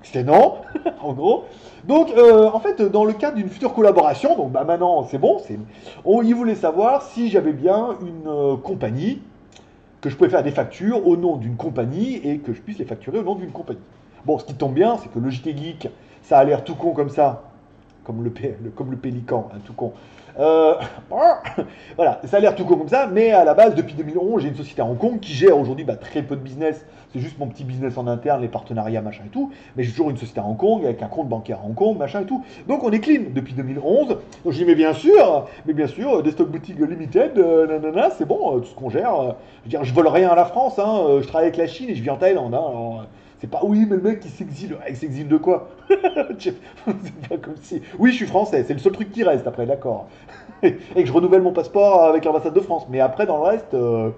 [0.02, 0.56] c'était non,
[1.02, 1.44] en gros.
[1.86, 5.38] Donc, euh, en fait, dans le cadre d'une future collaboration, donc bah maintenant c'est bon,
[6.22, 9.22] ils voulaient savoir si j'avais bien une euh, compagnie
[10.00, 12.84] que je pouvais faire des factures au nom d'une compagnie et que je puisse les
[12.84, 13.80] facturer au nom d'une compagnie.
[14.24, 15.88] Bon, ce qui tombe bien, c'est que le JT Geek,
[16.22, 17.42] ça a l'air tout con comme ça,
[18.04, 18.32] comme le,
[18.74, 19.92] comme le pélican, un tout con.
[20.38, 20.74] Euh,
[21.96, 24.48] voilà, ça a l'air tout con comme ça, mais à la base, depuis 2011, j'ai
[24.48, 26.84] une société à Hong Kong qui gère aujourd'hui bah, très peu de business.
[27.12, 29.50] C'est juste mon petit business en interne, les partenariats, machin et tout.
[29.76, 31.96] Mais j'ai toujours une société à Hong Kong avec un compte bancaire à Hong Kong,
[31.96, 32.44] machin et tout.
[32.68, 34.08] Donc on est clean depuis 2011.
[34.08, 34.18] Donc
[34.50, 38.26] je dis, mais bien sûr, mais bien sûr, des stock boutiques limited, euh, nanana, c'est
[38.26, 39.14] bon, euh, tout ce qu'on gère.
[39.14, 41.66] euh, je veux dire, je vole rien à la France, hein, je travaille avec la
[41.66, 42.54] Chine et je vis en Thaïlande.
[42.54, 43.06] Hein, alors,
[43.40, 45.68] c'est pas oui, mais le mec qui s'exile, il s'exile de quoi?
[46.38, 46.54] C'est
[47.28, 47.80] pas comme si.
[47.98, 50.08] Oui, je suis français, c'est le seul truc qui reste après, d'accord.
[50.62, 52.86] et que je renouvelle mon passeport avec l'ambassade de France.
[52.90, 54.10] Mais après, dans le reste, euh,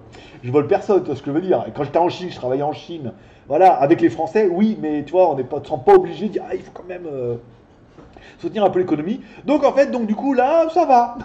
[0.43, 1.65] je vole personne, tu vois ce que je veux dire.
[1.75, 3.13] Quand j'étais en Chine, je travaillais en Chine.
[3.47, 6.43] Voilà, avec les Français, oui, mais tu vois, on n'est pas, pas obligé de dire,
[6.49, 7.35] ah, il faut quand même euh,
[8.39, 9.21] soutenir un peu l'économie.
[9.45, 11.17] Donc en fait, donc du coup, là, ça va.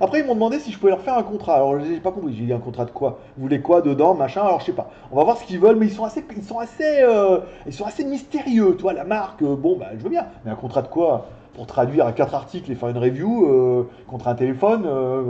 [0.00, 1.54] Après, ils m'ont demandé si je pouvais leur faire un contrat.
[1.54, 2.34] Alors, j'ai pas compris.
[2.34, 3.20] J'ai dit un contrat de quoi?
[3.36, 4.42] Vous voulez quoi dedans, machin?
[4.42, 4.90] Alors, je sais pas.
[5.12, 7.72] On va voir ce qu'ils veulent, mais ils sont assez, ils sont assez, euh, ils
[7.72, 8.74] sont assez mystérieux.
[8.76, 10.26] Tu vois, la marque, euh, bon, bah, je veux bien.
[10.44, 11.26] Mais un contrat de quoi?
[11.54, 14.82] Pour traduire à quatre articles et faire une review euh, contre un téléphone,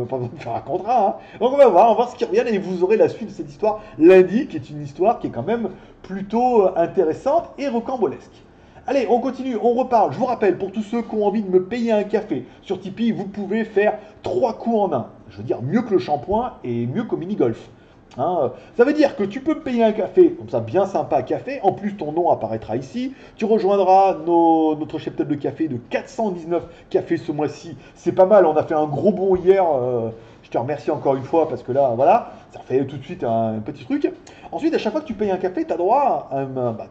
[0.08, 1.08] pas besoin de faire un contrat.
[1.08, 1.14] hein.
[1.38, 3.28] Donc, on va voir, on va voir ce qu'ils reviennent et vous aurez la suite
[3.28, 5.68] de cette histoire lundi, qui est une histoire qui est quand même
[6.02, 8.42] plutôt intéressante et rocambolesque.
[8.86, 10.12] Allez, on continue, on reparle.
[10.12, 12.78] Je vous rappelle, pour tous ceux qui ont envie de me payer un café sur
[12.78, 15.06] Tipeee, vous pouvez faire trois coups en un.
[15.30, 17.70] Je veux dire, mieux que le shampoing et mieux qu'au mini-golf.
[18.18, 21.22] Hein, ça veut dire que tu peux me payer un café, comme ça, bien sympa
[21.22, 21.60] café.
[21.62, 23.14] En plus, ton nom apparaîtra ici.
[23.36, 27.76] Tu rejoindras nos- notre cheptel de café de 419 cafés ce mois-ci.
[27.94, 29.64] C'est pas mal, on a fait un gros bond hier.
[29.66, 30.10] euh,
[30.42, 33.24] je te remercie encore une fois parce que là, voilà, ça fait tout de suite
[33.24, 34.12] un, petit truc.
[34.52, 36.86] Ensuite, à chaque fois que tu payes un café, tu as droit à un, bah,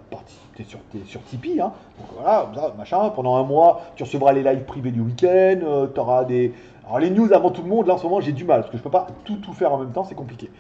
[0.55, 1.73] t'es sur, sur Tipeee, hein.
[1.99, 6.23] donc voilà, machin, pendant un mois, tu recevras les lives privés du week-end, tu auras
[6.25, 6.53] des...
[6.85, 8.71] Alors les news avant tout le monde, là en ce moment j'ai du mal, parce
[8.71, 10.51] que je peux pas tout, tout faire en même temps, c'est compliqué.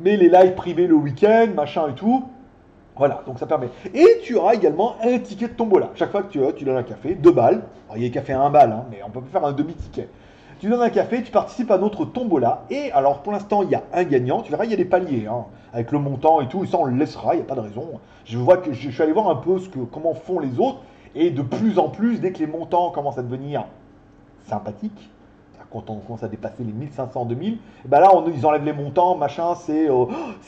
[0.00, 2.24] Mais les lives privés le week-end, machin et tout,
[2.96, 3.68] voilà, donc ça permet.
[3.92, 5.90] Et tu auras également un ticket de tombola.
[5.94, 7.62] Chaque fois que tu, tu donnes un café, deux balles.
[7.86, 9.52] Alors, il y a des cafés à un balle, hein, mais on peut faire un
[9.52, 10.08] demi-ticket.
[10.58, 12.64] Tu donnes un café, tu participes à notre tombola.
[12.70, 14.40] Et alors, pour l'instant, il y a un gagnant.
[14.40, 16.64] Tu verras, il y a des paliers, hein, avec le montant et tout.
[16.64, 18.00] Et ça, on le laissera, il n'y a pas de raison.
[18.24, 20.78] Je vois que je suis allé voir un peu ce que, comment font les autres.
[21.14, 23.64] Et de plus en plus, dès que les montants commencent à devenir
[24.44, 25.10] sympathiques,
[25.70, 29.16] quand on commence à dépasser les 1500, 2000, et ben là, ils enlèvent les montants,
[29.16, 30.06] machin, c'est euh,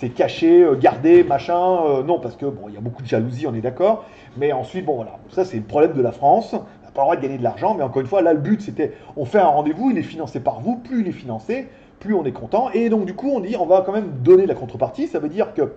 [0.16, 1.84] caché, euh, gardé, machin.
[1.86, 4.04] euh, non, parce que bon, il y a beaucoup de jalousie, on est d'accord.
[4.36, 6.54] Mais ensuite, bon, voilà, ça c'est le problème de la France.
[6.88, 8.62] N'a pas le droit de gagner de l'argent, mais encore une fois, là, le but
[8.62, 11.68] c'était, on fait un rendez-vous, il est financé par vous, plus il est financé,
[12.01, 12.70] plus on est content.
[12.72, 15.07] Et donc, du coup, on dit, on va quand même donner la contrepartie.
[15.07, 15.74] Ça veut dire que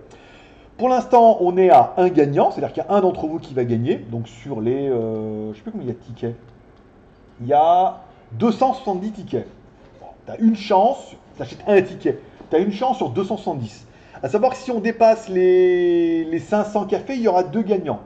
[0.78, 3.52] pour l'instant, on est à un gagnant, c'est-à-dire qu'il y a un d'entre vous qui
[3.52, 3.96] va gagner.
[3.96, 6.36] Donc, sur les, euh, je sais plus combien il y a de tickets.
[7.42, 8.00] Il y a
[8.32, 9.46] 270 tickets.
[10.24, 13.86] tu as une chance, tu achètes un ticket, tu as une chance sur 270.
[14.22, 18.00] À savoir que si on dépasse les, les 500 cafés, il y aura deux gagnants.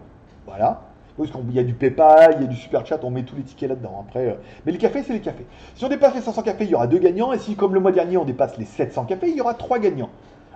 [0.47, 0.83] Voilà.
[1.16, 3.42] Qu'il y a du PayPal, il y a du super chat, on met tous les
[3.42, 4.05] tickets là-dedans.
[4.07, 4.35] Après, euh,
[4.66, 5.46] mais les cafés, c'est les cafés.
[5.74, 7.33] Si on dépasse les 500 cafés, il y aura deux gagnants.
[7.33, 9.79] Et si, comme le mois dernier, on dépasse les 700 cafés, il y aura trois
[9.79, 10.11] gagnants.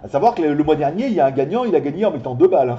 [0.05, 2.11] À savoir que le, mois dernier, il y a un gagnant, il a gagné en
[2.11, 2.77] mettant deux balles.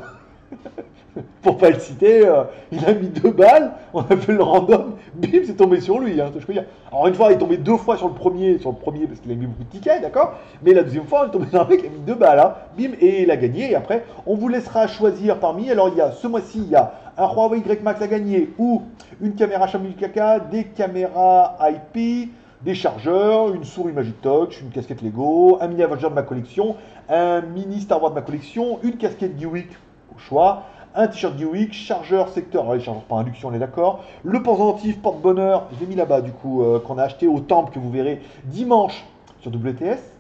[1.42, 4.94] Pour pas le citer, euh, il a mis deux balles, on a fait le random,
[5.16, 6.22] bim, c'est tombé sur lui.
[6.22, 6.66] Hein, je peux dire.
[6.92, 9.20] Alors une fois, il est tombé deux fois sur le premier, sur le premier parce
[9.20, 11.62] qu'il a mis beaucoup de tickets, d'accord Mais la deuxième fois, il est tombé sur
[11.62, 13.72] un mec qui a mis deux balles, hein, bim, et il a gagné.
[13.72, 15.70] Et après, on vous laissera choisir parmi.
[15.72, 18.50] Alors il y a ce mois-ci, il y a un Huawei Y Max à gagner
[18.58, 18.82] ou
[19.22, 22.32] une caméra Xiaomi KK, des caméras IP,
[22.64, 26.76] des chargeurs, une souris Magic Touch, une casquette Lego, un mini Avenger de ma collection,
[27.10, 29.70] un mini Star Wars de ma collection, une casquette Gewick
[30.16, 30.64] au choix,
[30.96, 35.00] un t-shirt Gewick, chargeur secteur, alors les chargeurs par induction, on est d'accord, le pendentif
[35.00, 37.92] porte-bonheur, je l'ai mis là-bas du coup, euh, qu'on a acheté au temple que vous
[37.92, 39.06] verrez dimanche
[39.42, 40.11] sur WTS.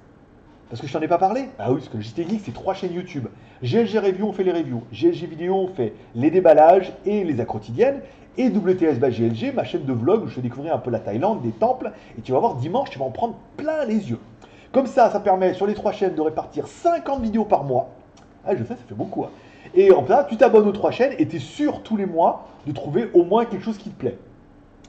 [0.71, 2.53] Parce que je t'en ai pas parlé Ah oui, parce que le JT Geek, c'est
[2.53, 3.27] trois chaînes YouTube.
[3.61, 4.83] GLG Review, on fait les reviews.
[4.93, 7.99] GLG Vidéo, on fait les déballages et les quotidiennes.
[8.37, 10.99] Et WTS by GLG, ma chaîne de vlog où je fais découvrir un peu la
[10.99, 11.91] Thaïlande, des temples.
[12.17, 14.19] Et tu vas voir, dimanche, tu vas en prendre plein les yeux.
[14.71, 17.89] Comme ça, ça permet sur les trois chaînes de répartir 50 vidéos par mois.
[18.45, 19.25] Ah, je sais, ça fait beaucoup.
[19.25, 19.29] hein.
[19.75, 22.47] Et en là, tu t'abonnes aux trois chaînes et tu es sûr tous les mois
[22.65, 24.17] de trouver au moins quelque chose qui te plaît.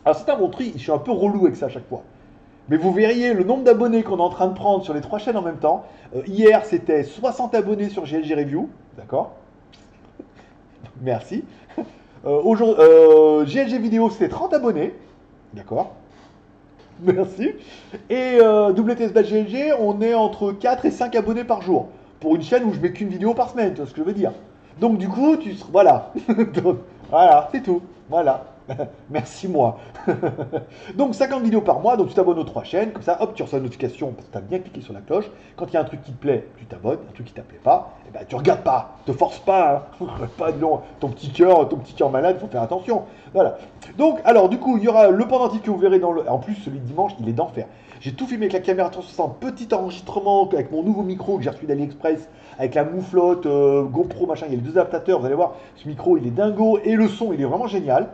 [0.04, 2.04] Alors, c'est un bon tri, je suis un peu relou avec ça à chaque fois.
[2.68, 5.18] Mais vous verriez le nombre d'abonnés qu'on est en train de prendre sur les trois
[5.18, 5.84] chaînes en même temps.
[6.14, 8.68] Euh, hier, c'était 60 abonnés sur GLG Review.
[8.96, 9.32] D'accord?
[11.02, 11.44] Merci.
[12.24, 14.94] Euh, aujourd'hui- euh, GLG Vidéo, c'était 30 abonnés.
[15.54, 15.90] D'accord?
[17.02, 17.50] Merci.
[18.08, 21.88] Et euh, WTS GLG, on est entre 4 et 5 abonnés par jour.
[22.20, 24.06] Pour une chaîne où je mets qu'une vidéo par semaine, tu vois ce que je
[24.06, 24.30] veux dire?
[24.78, 26.12] Donc du coup, tu voilà.
[27.10, 27.82] Voilà, c'est tout.
[28.08, 28.44] Voilà.
[29.10, 29.78] Merci moi.
[30.94, 33.42] donc 50 vidéos par mois, donc tu t'abonnes aux trois chaînes, comme ça, hop, tu
[33.42, 35.30] reçois une notification parce que tu as bien cliqué sur la cloche.
[35.56, 37.42] Quand il y a un truc qui te plaît, tu t'abonnes, un truc qui ne
[37.42, 40.06] plaît pas, et eh ben, tu regardes pas, te force pas, hein.
[40.38, 43.02] pas non, ton petit cœur, ton petit cœur malade, faut faire attention.
[43.32, 43.58] Voilà.
[43.98, 46.28] Donc, alors du coup, il y aura le pendentif que vous verrez dans le.
[46.28, 47.66] En plus, celui de dimanche, il est d'enfer.
[48.02, 51.50] J'ai tout filmé avec la caméra 360, petit enregistrement avec mon nouveau micro que j'ai
[51.50, 55.26] reçu d'AliExpress, avec la mouflotte, euh, GoPro, machin, il y a les deux adaptateurs, vous
[55.26, 58.08] allez voir, ce micro il est dingo, et le son il est vraiment génial,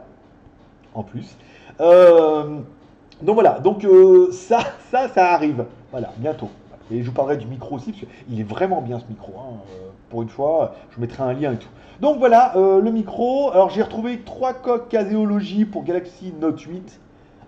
[1.03, 1.37] plus.
[1.81, 2.59] Euh,
[3.23, 6.49] donc voilà, donc euh, ça, ça, ça arrive, voilà, bientôt.
[6.91, 9.57] Et je vous parlerai du micro aussi, parce qu'il est vraiment bien ce micro, hein,
[10.09, 11.69] pour une fois, je mettrai un lien et tout.
[12.01, 16.99] Donc voilà, le micro, alors j'ai retrouvé trois coques Caséologie pour Galaxy Note 8,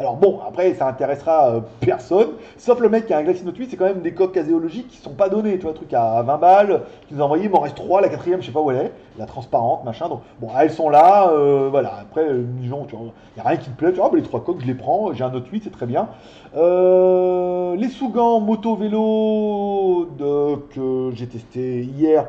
[0.00, 3.58] alors bon, après, ça intéressera euh, personne, sauf le mec qui a un Galaxy Note
[3.58, 5.92] 8, c'est quand même des coques caséologiques qui sont pas données, tu vois, un truc
[5.92, 8.52] à 20 balles, qui nous a envoyé, il m'en reste 3, la quatrième, je sais
[8.52, 12.24] pas où elle est, la transparente, machin, donc bon, elles sont là, euh, voilà, après,
[12.26, 14.22] euh, disons, tu vois, il n'y a rien qui me plaît, tu vois, bah, les
[14.22, 16.08] trois coques, je les prends, j'ai un Note 8, c'est très bien.
[16.54, 20.08] les sous-gants moto-vélo
[20.74, 22.24] que j'ai testé hier,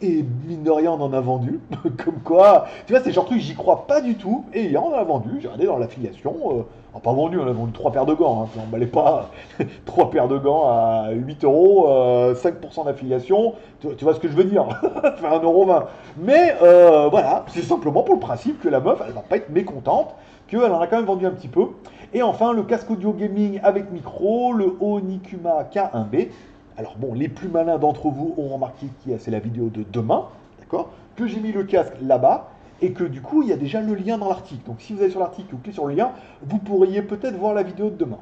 [0.00, 1.60] et mine de rien, on en a vendu.
[2.04, 4.44] Comme quoi, tu vois, c'est genre truc, j'y crois pas du tout.
[4.54, 5.30] Et hier, on en a vendu.
[5.40, 6.36] J'ai regardé dans l'affiliation.
[6.50, 6.62] Euh,
[7.00, 8.48] pas vendu, on a vendu trois paires de gants.
[8.56, 8.60] Hein.
[8.72, 9.30] On pas
[9.84, 13.54] trois paires de gants à 8 euros, 5% euh, d'affiliation.
[13.80, 14.68] Tu, vois ce que je veux dire?
[15.16, 15.84] Faire 1,20€.
[16.18, 19.50] Mais euh, voilà, c'est simplement pour le principe que la meuf, elle va pas être
[19.50, 20.14] mécontente,
[20.46, 21.66] qu'elle en a quand même vendu un petit peu.
[22.14, 26.28] Et enfin, le casque audio gaming avec micro, le Onikuma K1B.
[26.76, 30.26] Alors bon, les plus malins d'entre vous ont remarqué que c'est la vidéo de demain,
[30.60, 30.90] d'accord?
[31.16, 32.48] Que j'ai mis le casque là-bas
[32.80, 34.64] et que du coup, il y a déjà le lien dans l'article.
[34.66, 36.12] Donc si vous allez sur l'article, vous cliquez sur le lien,
[36.42, 38.18] vous pourriez peut-être voir la vidéo de demain.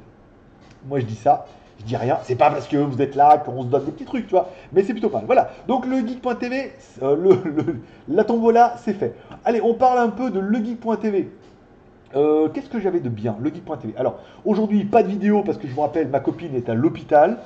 [0.89, 1.47] Moi, je dis ça,
[1.81, 2.19] je dis rien.
[2.23, 4.51] C'est pas parce que vous êtes là qu'on se donne des petits trucs, tu vois.
[4.73, 5.27] Mais c'est plutôt pas mal.
[5.27, 5.51] Voilà.
[5.69, 9.15] Donc le geek.tv, euh, le, la tombola, c'est fait.
[9.45, 11.31] Allez, on parle un peu de legeek.tv.
[12.15, 15.67] Euh, Qu'est-ce que j'avais de bien, le geek.tv Alors, aujourd'hui, pas de vidéo parce que
[15.67, 17.39] je vous rappelle, ma copine est à l'hôpital.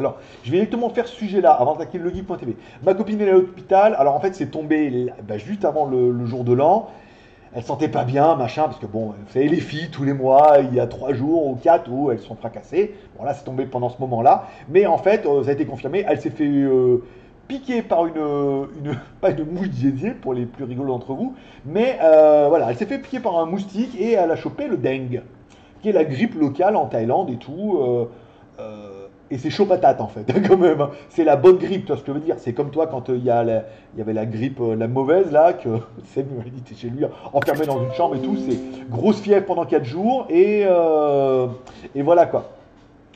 [0.00, 2.56] Alors, je vais directement faire ce sujet-là avant d'attaquer le geek.tv.
[2.82, 3.94] Ma copine est à l'hôpital.
[3.98, 6.88] Alors, en fait, c'est tombé bah, juste avant le, jour de l'an.
[7.54, 10.58] Elle sentait pas bien, machin, parce que bon, vous savez, les filles, tous les mois,
[10.62, 12.94] il y a trois jours ou quatre où elles sont fracassées.
[13.18, 14.46] Bon, là, c'est tombé pendant ce moment-là.
[14.70, 16.02] Mais en fait, euh, ça a été confirmé.
[16.08, 17.02] Elle s'est fait euh,
[17.46, 19.68] piquer par une, une, pas une mouche
[20.22, 21.34] pour les plus rigolos d'entre vous,
[21.66, 24.78] mais euh, voilà, elle s'est fait piquer par un moustique et elle a chopé le
[24.78, 25.20] dengue,
[25.82, 27.78] qui est la grippe locale en Thaïlande et tout.
[29.32, 30.88] Et c'est chaud patate en fait, quand même.
[31.08, 32.36] C'est la bonne grippe, tu vois ce que je veux dire.
[32.38, 35.52] C'est comme toi quand euh, il y, y, avait la grippe, euh, la mauvaise là,
[35.52, 35.68] que
[36.12, 38.36] c'est dit chez lui, enfermé dans une chambre et tout.
[38.36, 38.58] C'est
[38.90, 41.46] grosse fièvre pendant 4 jours et, euh,
[41.94, 42.50] et voilà quoi.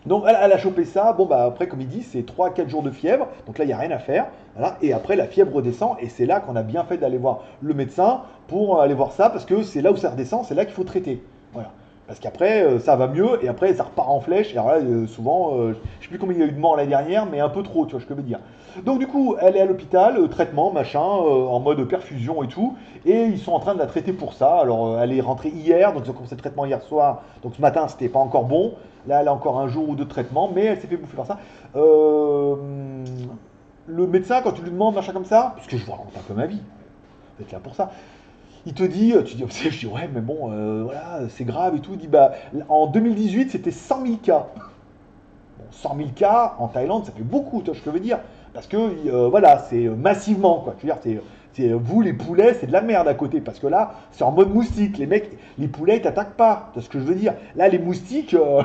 [0.07, 2.91] Donc elle, a chopé ça, bon bah après comme il dit c'est 3-4 jours de
[2.91, 4.77] fièvre, donc là il n'y a rien à faire, voilà.
[4.83, 7.73] et après la fièvre redescend et c'est là qu'on a bien fait d'aller voir le
[7.73, 10.75] médecin pour aller voir ça parce que c'est là où ça redescend, c'est là qu'il
[10.75, 11.25] faut traiter.
[11.55, 11.71] Voilà.
[12.07, 14.53] Parce qu'après, euh, ça va mieux, et après, ça repart en flèche.
[14.55, 16.61] Et alors là, euh, souvent, euh, je sais plus combien il y a eu de
[16.61, 18.41] morts l'année dernière, mais un peu trop, tu vois je veux dire.
[18.85, 23.25] Donc du coup, elle est à l'hôpital, traitement, machin, en mode perfusion et tout, et
[23.25, 24.57] ils sont en train de la traiter pour ça.
[24.57, 27.63] Alors, elle est rentrée hier, donc ils ont commencé le traitement hier soir, donc ce
[27.63, 28.75] matin, c'était pas encore bon.
[29.07, 31.17] Là, elle a encore un jour ou deux de traitement, mais elle s'est fait bouffer
[31.17, 31.39] par ça.
[31.75, 32.57] le
[34.07, 36.35] médecin, quand tu lui demandes machin comme ça, parce que je vous raconte un peu
[36.35, 36.61] ma vie,
[37.39, 37.93] vous êtes là pour ça
[38.67, 41.81] il te dit, tu dis, je dis ouais, mais bon, euh, voilà, c'est grave et
[41.81, 41.93] tout.
[41.95, 42.33] Il dit, bah,
[42.69, 44.47] en 2018, c'était 100 000 cas.
[45.59, 48.21] Bon, 100 000 cas en Thaïlande, ça fait beaucoup, tu vois je veux dire.
[48.53, 50.75] Parce que, euh, voilà, c'est massivement, quoi.
[50.79, 51.21] Je veux dire,
[51.53, 53.41] c'est, vous, les poulets, c'est de la merde à côté.
[53.41, 54.99] Parce que là, c'est en mode moustique.
[54.99, 56.71] Les mecs, les poulets, ils t'attaquent pas.
[56.73, 57.35] Tu vois ce que je veux dire.
[57.57, 58.63] Là, les moustiques, euh,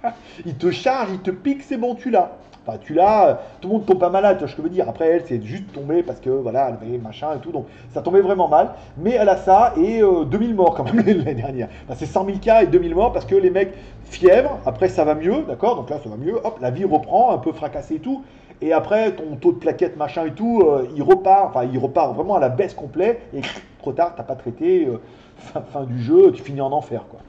[0.46, 2.32] ils te chargent, ils te piquent, c'est bon, tu l'as.
[2.78, 4.88] Tu l'as, tout le monde tombe pas malade, tu vois ce que je veux dire.
[4.88, 8.02] Après, elle, c'est juste tombé parce que, voilà, elle avait machin et tout, donc ça
[8.02, 8.70] tombait vraiment mal.
[8.98, 11.68] Mais elle a ça et 2000 euh, morts quand même l'année dernière.
[11.94, 15.14] c'est 100 000 cas et 2000 morts parce que les mecs, fièvre, après ça va
[15.14, 15.76] mieux, d'accord?
[15.76, 18.22] Donc là, ça va mieux, hop, la vie reprend, un peu fracassée et tout.
[18.62, 22.14] Et après, ton taux de plaquettes, machin et tout, euh, il repart, enfin, il repart
[22.14, 23.22] vraiment à la baisse complète.
[23.34, 23.40] Et
[23.78, 25.00] trop tard, t'as pas traité, euh,
[25.38, 27.20] fin, fin, du jeu, tu finis en enfer, quoi.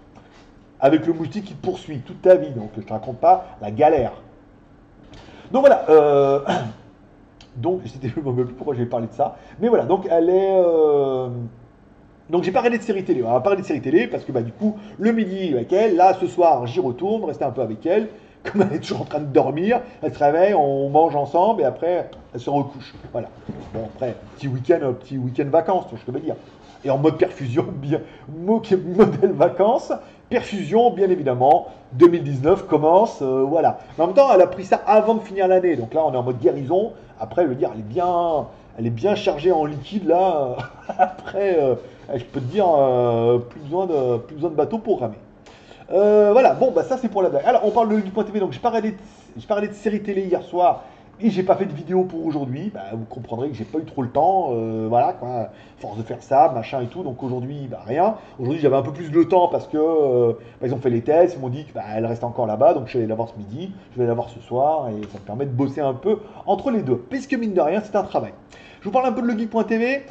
[0.79, 2.49] Avec le moustique qui te poursuit toute ta vie.
[2.51, 4.13] Donc, je te raconte pas la galère.
[5.51, 5.85] Donc voilà.
[5.89, 6.39] Euh,
[7.55, 9.37] donc, c'était pourquoi j'ai parlé de ça.
[9.59, 10.51] Mais voilà, donc elle est.
[10.53, 11.29] Euh,
[12.29, 13.23] donc j'ai regardé de série télé.
[13.23, 15.95] On va parler de série télé parce que bah, du coup, le midi avec elle,
[15.95, 18.07] là ce soir j'y retourne, rester un peu avec elle.
[18.51, 21.65] Comme elle est toujours en train de dormir, elle se réveille, on mange ensemble et
[21.65, 22.93] après elle se recouche.
[23.11, 23.29] Voilà.
[23.73, 26.35] Bon après, petit week-end, petit week-end vacances, je peux dire.
[26.83, 29.93] Et en mode perfusion, bien, modèle vacances,
[30.29, 31.67] perfusion, bien évidemment.
[31.93, 33.79] 2019 commence, euh, voilà.
[33.99, 35.75] en même temps, elle a pris ça avant de finir l'année.
[35.75, 36.93] Donc là, on est en mode guérison.
[37.19, 38.47] Après, je veux dire, elle est bien,
[38.79, 40.55] elle est bien chargée en liquide là.
[40.97, 41.75] Après, euh,
[42.15, 45.17] je peux te dire, euh, plus, besoin de, plus besoin de bateau pour ramer.
[45.93, 47.43] Euh, voilà, bon, bah ça c'est pour la blague.
[47.45, 50.83] Alors, on parle de Lucky.tv, donc j'ai parlé, de- série télé hier soir
[51.23, 52.71] et j'ai pas fait de vidéo pour aujourd'hui.
[52.73, 55.49] Bah, vous comprendrez que j'ai pas eu trop le temps, euh, voilà quoi,
[55.79, 57.03] force de faire ça, machin et tout.
[57.03, 58.15] Donc aujourd'hui, bah rien.
[58.39, 61.01] Aujourd'hui, j'avais un peu plus de temps parce que euh, bah, ils ont fait les
[61.01, 63.71] tests, ils m'ont dit qu'elle reste encore là-bas, donc je vais la voir ce midi,
[63.93, 66.71] je vais la voir ce soir et ça me permet de bosser un peu entre
[66.71, 66.97] les deux.
[67.09, 68.33] Puisque mine de rien, c'est un travail.
[68.79, 70.03] Je vous parle un peu de legeek.tv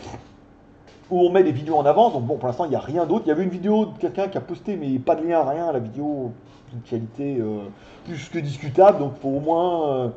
[1.11, 2.13] où on met des vidéos en avance.
[2.13, 3.25] Donc bon, pour l'instant, il n'y a rien d'autre.
[3.27, 5.73] Il y avait une vidéo de quelqu'un qui a posté, mais pas de lien, rien.
[5.73, 6.33] La vidéo
[6.71, 7.63] d'une qualité euh,
[8.05, 8.99] plus que discutable.
[8.99, 10.09] Donc faut au moins euh,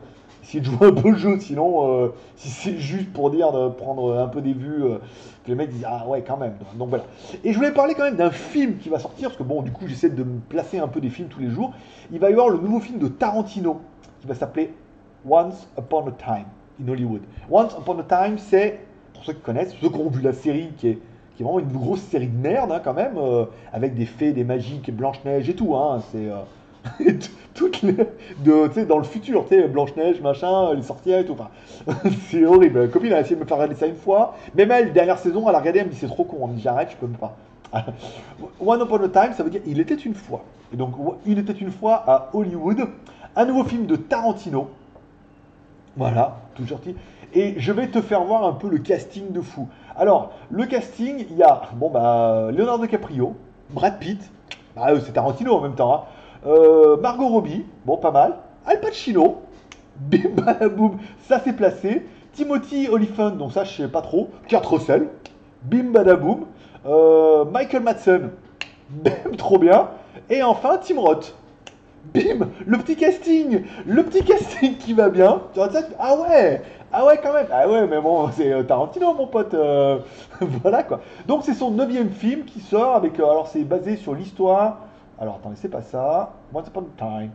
[0.43, 1.39] essayer de jouer un peu le jeu.
[1.39, 4.97] Sinon, euh, si c'est juste pour dire de prendre un peu des vues, euh,
[5.43, 6.53] que les mecs disent ah ouais quand même.
[6.75, 7.05] Donc voilà.
[7.43, 9.71] Et je voulais parler quand même d'un film qui va sortir parce que bon, du
[9.71, 11.73] coup, j'essaie de me placer un peu des films tous les jours.
[12.11, 13.81] Il va y avoir le nouveau film de Tarantino
[14.21, 14.73] qui va s'appeler
[15.27, 16.45] Once Upon a Time
[16.81, 17.21] in Hollywood.
[17.49, 18.79] Once Upon a Time, c'est
[19.23, 20.99] pour ceux qui connaissent, ceux qui ont vu la série, qui est,
[21.39, 24.93] vraiment une grosse série de merde hein, quand même, euh, avec des fées, des magiques,
[24.93, 25.75] Blanche-Neige et tout.
[25.75, 27.13] Hein, c'est euh,
[27.53, 31.37] toutes les, de, dans le futur, Blanche-Neige, machin, les sorcières et tout.
[32.29, 32.89] C'est horrible.
[32.89, 34.35] Copine a essayé de me faire regarder ça une fois.
[34.55, 36.39] Même elle, dernière saison, elle a regardé, elle me dit c'est trop con.
[36.43, 37.37] Elle me dit j'arrête, je peux même pas.
[38.59, 40.43] One Upon a Time, ça veut dire il était une fois.
[40.73, 42.87] Et donc, il était une fois à Hollywood,
[43.35, 44.69] un nouveau film de Tarantino.
[45.95, 46.95] Voilà, tout sorti.
[47.35, 49.67] Et je vais te faire voir un peu le casting de fou.
[49.95, 53.35] Alors, le casting, il y a bon bah Leonardo DiCaprio,
[53.71, 54.21] Brad Pitt,
[54.75, 56.01] bah, euh, c'est Tarantino en même temps, hein.
[56.45, 59.41] Euh, Margot Robbie, bon pas mal, Al Pacino,
[59.97, 65.07] bim badaboum, ça c'est placé, Timothy Olyphant, donc ça je sais pas trop, Kurt Russell,
[65.63, 66.45] bim badaboum,
[66.85, 68.29] Euh, Michael Madsen,
[68.89, 69.89] bim trop bien,
[70.29, 71.35] et enfin Tim Roth.
[72.03, 75.41] Bim Le petit casting Le petit casting qui va bien.
[75.53, 76.61] Tu vois Ah ouais
[76.91, 79.99] Ah ouais quand même Ah ouais mais bon c'est euh, Tarantino mon pote euh,
[80.41, 81.01] Voilà quoi.
[81.27, 83.19] Donc c'est son neuvième film qui sort avec...
[83.19, 84.79] euh, alors c'est basé sur l'histoire...
[85.19, 86.33] Alors attendez c'est pas ça.
[86.53, 87.31] Once Upon a Time.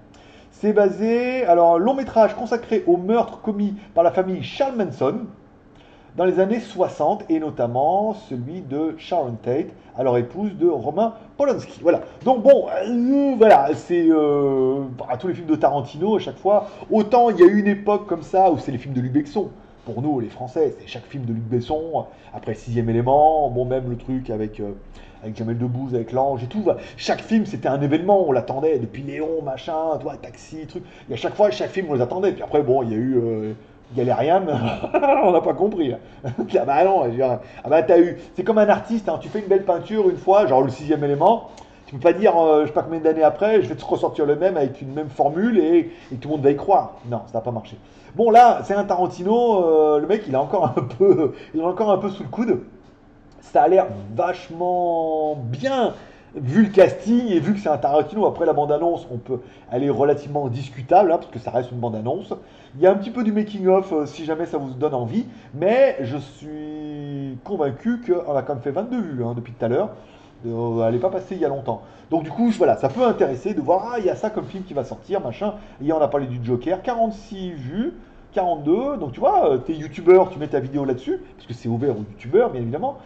[0.51, 1.45] C'est basé...
[1.45, 5.21] Alors long métrage consacré au meurtre commis par la famille Charles Manson
[6.19, 11.79] dans les années 60 et notamment celui de Sharon Tate, alors épouse de Roman Polanski.
[11.83, 12.03] Voilà.
[12.25, 16.69] Donc bon, euh, voilà, c'est euh, à tous les films de Tarantino à chaque fois.
[16.91, 19.13] Autant il y a eu une époque comme ça où c'est les films de Luc
[19.13, 19.49] Besson.
[19.87, 22.05] Pour nous, les Français, c'est chaque film de Luc Besson.
[22.35, 24.73] Après sixième élément, bon même le truc avec euh,
[25.23, 26.65] avec Jamel Debbouze, avec l'ange et tout.
[26.97, 30.83] Chaque film, c'était un événement, on l'attendait depuis Léon, machin, toi, taxi, truc.
[31.09, 32.33] Et à chaque fois, chaque film, on les attendait.
[32.33, 33.55] Puis après, bon, il y a eu
[33.97, 34.43] Galérian,
[35.25, 35.95] on n'a pas compris.
[36.25, 38.19] ah bah non, ah bah t'as eu.
[38.35, 41.03] C'est comme un artiste, hein, tu fais une belle peinture une fois, genre le sixième
[41.05, 41.51] élément.
[41.87, 44.27] Tu peux pas dire, euh, je sais pas combien d'années après, je vais te ressortir
[44.27, 46.97] le même avec une même formule et, et tout le monde va y croire.
[47.11, 47.79] Non, ça n'a pas marché.
[48.15, 51.65] Bon là, c'est un Tarantino, euh, le mec il est encore un peu, il est
[51.65, 52.61] encore un peu sous le coude.
[53.41, 55.95] Ça a l'air vachement bien
[56.35, 58.27] vu le casting et vu que c'est un Tarantino.
[58.27, 61.79] Après la bande-annonce, on peut, elle est relativement discutable hein, parce que ça reste une
[61.79, 62.35] bande-annonce.
[62.77, 65.27] Il y a un petit peu du making-of euh, si jamais ça vous donne envie,
[65.55, 69.69] mais je suis convaincu qu'on a quand même fait 22 vues hein, depuis tout à
[69.69, 69.91] l'heure.
[70.47, 71.83] Euh, elle n'est pas passée il y a longtemps.
[72.11, 74.45] Donc du coup, voilà, ça peut intéresser de voir, ah, il y a ça comme
[74.45, 75.55] film qui va sortir, machin.
[75.81, 77.95] Hier, on a parlé du Joker, 46 vues,
[78.33, 78.99] 42.
[78.99, 81.97] Donc tu vois, euh, t'es youtubeur, tu mets ta vidéo là-dessus, parce que c'est ouvert
[81.97, 82.99] aux youtubeurs, bien évidemment.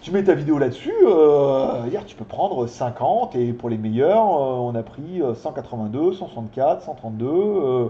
[0.00, 4.16] Tu mets ta vidéo là-dessus, euh, hier tu peux prendre 50 et pour les meilleurs,
[4.22, 7.88] euh, on a pris euh, 182, 164, 132, euh,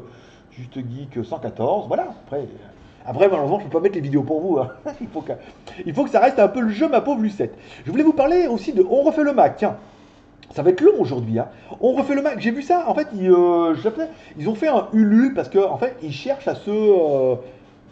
[0.50, 2.08] Juste Geek 114, voilà.
[2.26, 2.48] Après,
[3.06, 4.58] après malheureusement je peux pas mettre les vidéos pour vous.
[4.58, 4.70] hein.
[5.00, 5.32] il, faut que,
[5.92, 7.56] faut que ça reste un peu le jeu ma pauvre Lucette.
[7.86, 9.76] Je voulais vous parler aussi de On refait le Mac, tiens.
[10.52, 11.38] Ça va être long aujourd'hui.
[11.38, 11.46] Hein.
[11.80, 12.40] On refait le Mac.
[12.40, 12.86] J'ai vu ça.
[12.88, 13.76] En fait, ils, euh,
[14.36, 17.36] ils ont fait un Ulule parce que en fait, ils cherchent à se, euh,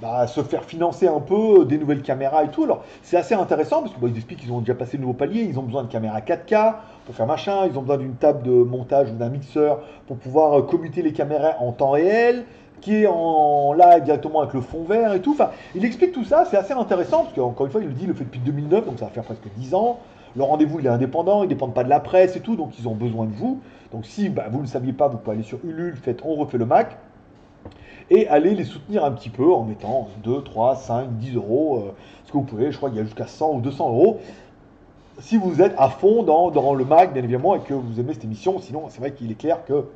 [0.00, 2.64] bah, se faire financer un peu des nouvelles caméras et tout.
[2.64, 5.42] Alors, c'est assez intéressant parce qu'ils expliquent qu'ils ont déjà passé le nouveau palier.
[5.42, 6.74] Ils ont besoin de caméras 4K
[7.06, 7.66] pour faire machin.
[7.70, 11.12] Ils ont besoin d'une table de montage ou d'un mixeur pour pouvoir euh, commuter les
[11.12, 12.44] caméras en temps réel
[12.80, 15.32] qui est en live directement avec le fond vert et tout.
[15.32, 18.04] Enfin, il explique tout ça, c'est assez intéressant, parce qu'encore une fois, il le dit,
[18.04, 19.98] il le fait depuis 2009, donc ça va faire presque 10 ans.
[20.36, 22.78] Le rendez-vous, il est indépendant, il ne dépend pas de la presse et tout, donc
[22.78, 23.60] ils ont besoin de vous.
[23.92, 26.34] Donc si bah, vous ne le saviez pas, vous pouvez aller sur Ulule, faites On
[26.34, 26.98] refait le Mac,
[28.10, 31.92] et aller les soutenir un petit peu en mettant 2, 3, 5, 10 euros, euh,
[32.24, 34.20] ce que vous pouvez, je crois qu'il y a jusqu'à 100 ou 200 euros.
[35.20, 38.24] Si vous êtes à fond dans, le Mac, bien évidemment, et que vous aimez cette
[38.24, 39.86] émission, sinon c'est vrai qu'il est clair que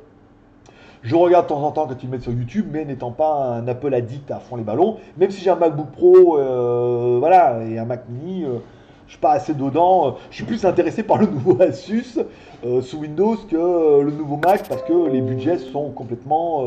[1.01, 3.67] je regarde de temps en temps quand ils mettent sur YouTube, mais n'étant pas un
[3.67, 7.77] Apple addict à fond les ballons, même si j'ai un MacBook Pro, euh, voilà, et
[7.77, 8.59] un Mac Mini, euh,
[9.07, 10.07] je suis pas assez dedans.
[10.07, 12.19] euh, Je suis plus intéressé par le nouveau Asus
[12.81, 16.63] sous Windows que le nouveau Mac parce que les budgets sont complètement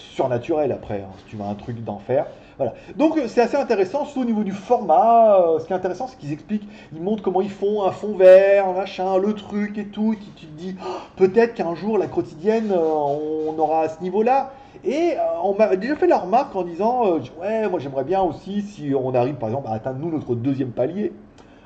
[0.00, 1.00] surnaturels après.
[1.00, 2.26] hein, si tu veux un truc d'enfer.
[2.56, 2.74] Voilà.
[2.96, 5.40] Donc euh, c'est assez intéressant, surtout au niveau du format.
[5.40, 8.16] euh, ce qui est intéressant, c'est qu'ils expliquent, ils montrent comment ils font un fond
[8.16, 10.12] vert, machin, le truc et tout.
[10.12, 14.02] Et tu, te dis, Oh, peut-être qu'un jour la quotidienne, euh, on aura à ce
[14.02, 14.52] niveau-là.
[14.84, 17.02] Et on m'a déjà fait la remarque en disant,
[17.38, 20.70] ouais, moi j'aimerais bien aussi, si on arrive par exemple à atteindre nous notre deuxième
[20.70, 21.12] palier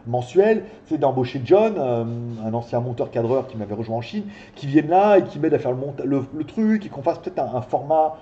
[0.06, 2.04] mensuel, c'est d'embaucher John, euh,
[2.44, 4.24] un ancien monteur-cadreur qui m'avait rejoint en Chine,
[4.54, 7.38] qui vienne là et qui m'aide à faire le, le, truc et qu'on fasse peut-être
[7.38, 8.16] un, format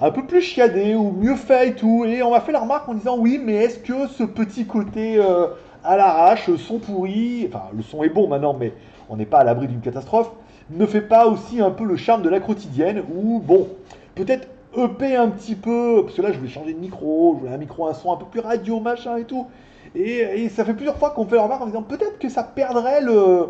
[0.00, 2.04] un peu plus chiadé ou mieux fait et tout.
[2.04, 5.16] Et on m'a fait la remarque en disant oui, mais est-ce que ce petit côté
[5.18, 5.48] euh,
[5.84, 8.72] à l'arrache, son pourri, enfin le son est bon maintenant, mais
[9.08, 10.30] on n'est pas à l'abri d'une catastrophe,
[10.70, 13.68] ne fait pas aussi un peu le charme de la quotidienne où, bon,
[14.14, 17.54] peut-être EP un petit peu, parce que là je voulais changer de micro, je voulais
[17.54, 19.46] un micro, un son un peu plus radio, machin et tout.
[19.94, 23.00] Et, ça fait plusieurs fois qu'on fait la remarque en disant peut-être que ça perdrait
[23.00, 23.48] le,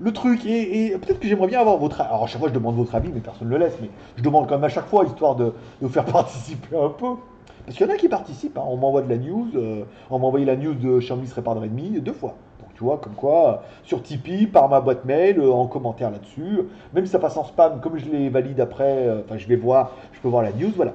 [0.00, 0.44] le truc.
[0.46, 2.10] Et, peut-être que j'aimerais bien avoir votre avis.
[2.10, 3.76] Alors à chaque fois je demande votre avis, mais personne ne le laisse.
[3.80, 5.52] Mais je demande quand même à chaque fois, histoire de, de
[5.82, 7.14] vous faire participer un peu.
[7.64, 8.58] Parce qu'il y en a qui participent.
[8.58, 8.64] hein.
[8.66, 9.48] On m'envoie de la news.
[9.56, 12.36] euh, on m'a envoyé la news de Xiaomi serait pas de Redmi deux fois.
[12.60, 16.58] Donc tu vois, comme quoi, sur Tipeee, par ma boîte mail, euh, en commentaire là-dessus.
[16.92, 19.56] Même si ça passe en spam, comme je les valide après, euh, enfin je vais
[19.56, 20.92] voir, je peux voir la news, voilà.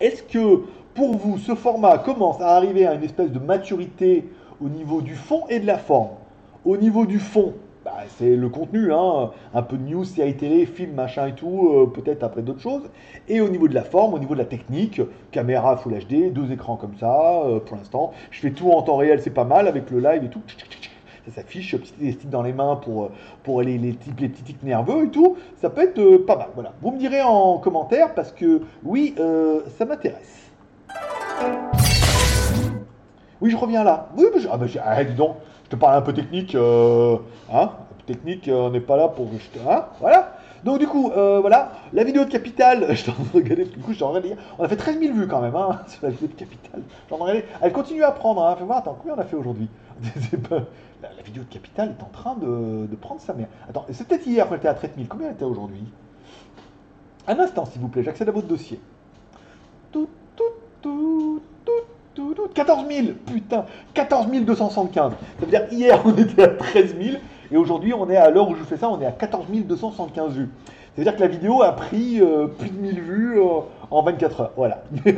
[0.00, 0.62] Est-ce que
[0.98, 4.28] pour vous, ce format commence à arriver à une espèce de maturité
[4.60, 6.08] au niveau du fond et de la forme
[6.64, 10.66] Au niveau du fond, bah, c'est le contenu, hein, un peu de news, séries télé,
[10.66, 12.90] films, machin et tout, euh, peut-être après d'autres choses.
[13.28, 16.50] Et au niveau de la forme, au niveau de la technique, caméra Full HD, deux
[16.50, 18.12] écrans comme ça, euh, pour l'instant.
[18.32, 20.42] Je fais tout en temps réel, c'est pas mal, avec le live et tout.
[21.28, 23.12] Ça s'affiche, petit élastique dans les mains pour, euh,
[23.44, 25.36] pour les, les, petits tics nerveux et tout.
[25.58, 26.72] Ça peut être pas mal, voilà.
[26.82, 29.14] Vous me direz en commentaire, parce que oui,
[29.78, 30.47] ça m'intéresse.
[33.40, 34.08] Oui, je reviens là.
[34.16, 36.54] Oui, mais je- ah, ah, dis donc, je te parle un peu technique.
[36.54, 37.16] euh,
[37.52, 37.70] hein
[38.06, 39.28] technique, euh, on n'est pas là pour.
[39.68, 40.38] Hein voilà.
[40.64, 41.72] Donc, du coup, euh, voilà.
[41.92, 44.10] La vidéo de Capital, je suis en train de regarder, du coup, je suis en
[44.10, 44.36] train de dire.
[44.58, 46.82] On a fait 13 000 vues quand même, hein, sur la vidéo de Capital.
[47.60, 48.56] Elle continue à prendre, hein.
[48.58, 49.68] Fais voir, attends, combien on a fait aujourd'hui?
[51.00, 53.46] La, vidéo de Capital est en train de, de prendre sa mère.
[53.68, 55.06] Attends, c'est peut-être hier qu'on était à 13 000.
[55.08, 55.84] Combien elle était aujourd'hui?
[57.28, 58.80] Un instant, s'il vous plaît, j'accède à votre dossier.
[59.92, 60.08] Tout,
[60.82, 61.72] tout, tout,
[62.14, 62.48] tout, tout, tout.
[62.54, 63.64] 14 000 Putain
[63.94, 67.16] 14 275 Ça veut dire hier on était à 13 000
[67.50, 70.34] et aujourd'hui on est à l'heure où je fais ça, on est à 14 275
[70.34, 70.48] vues.
[70.66, 73.60] Ça veut dire que la vidéo a pris euh, plus de 1000 vues euh,
[73.90, 74.52] en 24 heures.
[74.56, 74.82] Voilà.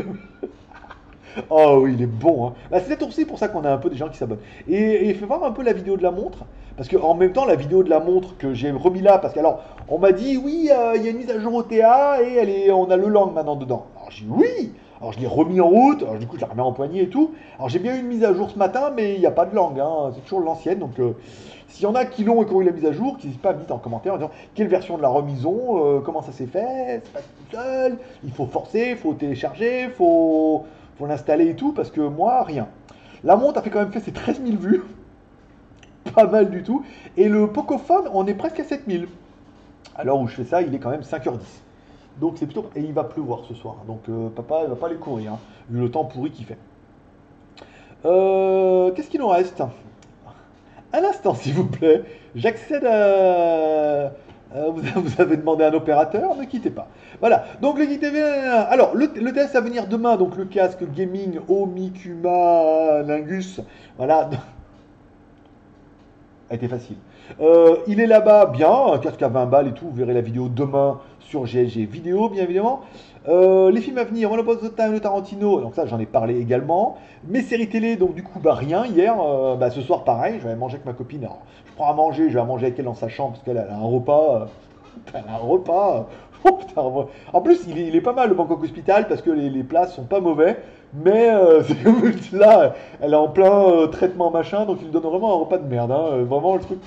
[1.49, 2.49] Oh oui, il est bon.
[2.49, 2.53] Hein.
[2.73, 4.41] Bah, c'est aussi pour ça qu'on a un peu des gens qui s'abonnent.
[4.69, 6.45] Et, et fais voir un peu la vidéo de la montre.
[6.77, 9.63] Parce qu'en même temps, la vidéo de la montre que j'ai remis là, parce qu'alors,
[9.89, 12.49] on m'a dit, oui, euh, il y a une mise à jour OTA et elle
[12.49, 13.87] est, on a le lang maintenant dedans.
[13.97, 16.49] Alors j'ai dit, oui Alors je l'ai remis en route, alors du coup je la
[16.49, 17.33] remets en poignée et tout.
[17.57, 19.47] Alors j'ai bien eu une mise à jour ce matin, mais il n'y a pas
[19.47, 20.13] de langue, hein.
[20.15, 20.79] c'est toujours l'ancienne.
[20.79, 21.15] Donc euh,
[21.69, 23.27] s'il y en a qui l'ont et qui ont eu la mise à jour, qui
[23.27, 26.01] n'hésitent pas à me dire en commentaire en disant quelle version de la remise euh,
[26.01, 29.91] comment ça s'est fait, c'est pas tout seul, il faut forcer, il faut télécharger, il
[29.91, 30.67] faut,
[31.01, 32.69] l'installer et tout, parce que moi, rien.
[33.25, 34.83] La montre a fait quand même fait ses 13 000 vues,
[36.15, 36.85] pas mal du tout,
[37.17, 39.05] et le Pocophone, on est presque à 7 000.
[39.97, 41.39] À l'heure où je fais ça, il est quand même 5h10.
[42.21, 42.67] Donc c'est plutôt...
[42.77, 45.39] Et il va pleuvoir ce soir, donc euh, papa, il va pas aller courir, hein,
[45.71, 46.59] vu le temps pourri qu'il fait.
[48.05, 49.63] Euh, Qu'est-ce qu'il nous reste?
[50.93, 52.05] Un instant, s'il vous plaît.
[52.35, 54.13] J'accède à...
[54.71, 56.89] vous, avez demandé un opérateur, ne quittez pas.
[57.21, 61.39] Voilà, donc le TV, alors le, le test à venir demain, donc le casque gaming
[61.49, 63.61] Omikuma Lingus,
[63.97, 64.29] voilà,
[66.51, 66.97] a été facile.
[67.41, 70.21] Euh, il est là-bas, bien, un casque à 20 balles et tout, vous verrez la
[70.21, 72.81] vidéo demain sur GLG vidéo, bien évidemment.
[73.29, 76.07] Euh, les films à venir, One Upon a Time de Tarantino, donc ça j'en ai
[76.07, 76.97] parlé également.
[77.29, 80.49] Mes séries télé, donc du coup, bah rien, hier, euh, bah, ce soir pareil, je
[80.49, 81.29] vais manger avec ma copine.
[81.67, 83.71] Je prends à manger, je vais manger avec elle dans sa chambre, parce qu'elle elle
[83.71, 84.49] a un repas.
[85.15, 86.09] elle a un repas.
[87.33, 90.05] en plus, il est, pas mal le Bangkok Hospital, parce que les, les plats sont
[90.05, 90.57] pas mauvais.
[90.95, 91.63] Mais euh,
[92.33, 95.93] là, elle est en plein traitement machin, donc il donne vraiment un repas de merde.
[95.93, 96.79] hein, vraiment le truc,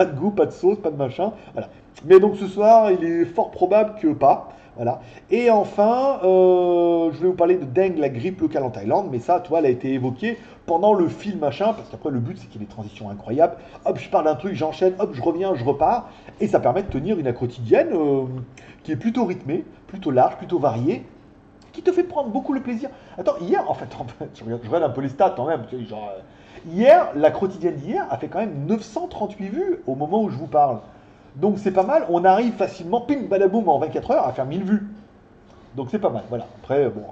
[0.00, 1.34] pas de goût, pas de sauce, pas de machin.
[1.52, 1.68] Voilà.
[2.06, 4.48] Mais donc ce soir, il est fort probable que pas.
[4.76, 5.00] Voilà.
[5.30, 9.18] Et enfin, euh, je vais vous parler de Deng, la grippe locale en Thaïlande, mais
[9.18, 12.46] ça, toi, elle a été évoquée pendant le film machin, parce qu'après le but c'est
[12.46, 13.56] qu'il y ait des transitions incroyables.
[13.84, 16.08] Hop, je parle d'un truc, j'enchaîne, hop, je reviens, je repars,
[16.40, 18.22] et ça permet de tenir une quotidienne euh,
[18.84, 21.04] qui est plutôt rythmée, plutôt large, plutôt variée,
[21.74, 22.88] qui te fait prendre beaucoup le plaisir.
[23.18, 25.66] Attends, hier, en fait, en fait, je, regarde, un peu les stats quand même.
[25.68, 26.20] tu Genre, euh,
[26.68, 30.46] hier, la quotidienne d'hier a fait quand même 938 vues au moment où je vous
[30.46, 30.80] parle.
[31.36, 32.06] Donc c'est pas mal.
[32.08, 34.86] On arrive facilement, ping, badaboum, en 24 heures à faire 1000 vues.
[35.76, 36.24] Donc c'est pas mal.
[36.28, 36.46] Voilà.
[36.62, 37.02] Après, bon,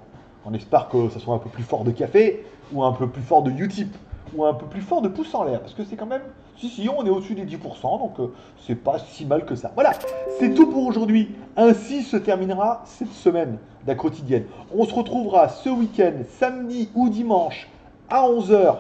[0.45, 3.23] on espère que ça soit un peu plus fort de café, ou un peu plus
[3.23, 3.95] fort de Utip,
[4.35, 6.23] ou un peu plus fort de pouce en l'air, parce que c'est quand même
[6.57, 8.33] Si, si, on est au-dessus des 10%, donc euh,
[8.67, 9.71] c'est pas si mal que ça.
[9.75, 9.93] Voilà,
[10.39, 11.35] c'est tout pour aujourd'hui.
[11.57, 14.45] Ainsi se terminera cette semaine de la quotidienne.
[14.75, 17.69] On se retrouvera ce week-end, samedi ou dimanche,
[18.11, 18.79] à 11h,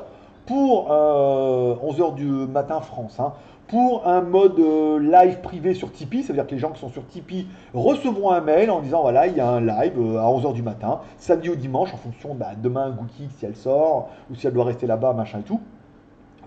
[0.49, 3.35] pour 11h du matin France, hein,
[3.69, 6.23] pour un mode euh, live privé sur Tipeee.
[6.23, 9.03] Ça veut dire que les gens qui sont sur Tipeee recevront un mail en disant
[9.03, 11.99] voilà, il y a un live euh, à 11h du matin, samedi ou dimanche, en
[11.99, 15.41] fonction de bah, demain, Gookie, si elle sort, ou si elle doit rester là-bas, machin
[15.41, 15.61] et tout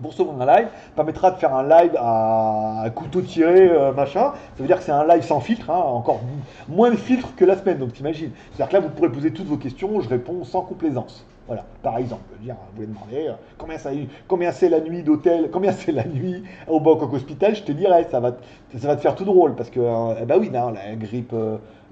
[0.00, 4.32] pour ce un live permettra de faire un live à, couteau tiré, euh, machin.
[4.56, 6.20] Ça veut dire que c'est un live sans filtre, hein, encore
[6.68, 8.32] moins de filtres que la semaine, donc t'imagines.
[8.50, 11.24] C'est-à-dire que là, vous pourrez poser toutes vos questions, je réponds sans complaisance.
[11.46, 13.90] Voilà, par exemple, dire, vous voulez demander euh, combien, ça,
[14.28, 18.06] combien c'est la nuit d'hôtel, combien c'est la nuit au Bangkok Hospital, je te dirais,
[18.10, 18.36] ça va,
[18.76, 21.34] ça va te faire tout drôle, parce que, euh, eh ben oui, non, la grippe,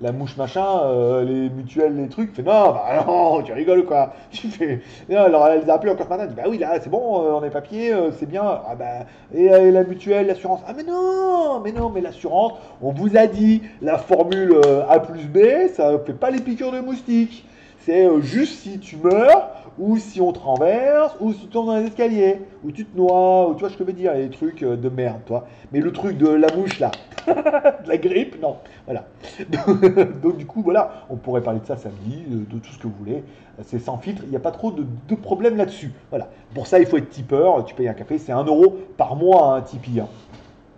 [0.00, 4.14] la mouche machin, euh, les mutuelles, les trucs, fait non, bah non, tu rigoles quoi?
[4.30, 6.80] Tu fais, non, alors elle les a appelés encore ce matin, dit bah oui là
[6.80, 10.60] c'est bon, euh, on est papier, euh, c'est bien, ah bah et, la mutuelle, l'assurance,
[10.66, 14.56] ah mais non, mais non, mais l'assurance, on vous a dit la formule
[14.88, 17.44] A plus B, ça fait pas les piqûres de moustiques.
[17.90, 21.76] C'est juste si tu meurs, ou si on te renverse, ou si tu tombes dans
[21.76, 24.30] les escaliers, ou tu te noies, ou tu vois ce que je veux dire, les
[24.30, 25.48] trucs de merde, toi.
[25.72, 26.92] Mais le truc de la mouche là,
[27.26, 28.58] de la grippe, non.
[28.86, 29.06] Voilà.
[30.22, 32.94] Donc, du coup, voilà, on pourrait parler de ça samedi, de, tout ce que vous
[32.96, 33.24] voulez.
[33.64, 35.90] C'est sans filtre, il n'y a pas trop de, de problème là-dessus.
[36.10, 36.28] Voilà.
[36.54, 37.64] Pour ça, il faut être tipeur.
[37.64, 39.98] Tu payes un café, c'est un euro par mois un Tipeee.
[39.98, 40.08] Hein.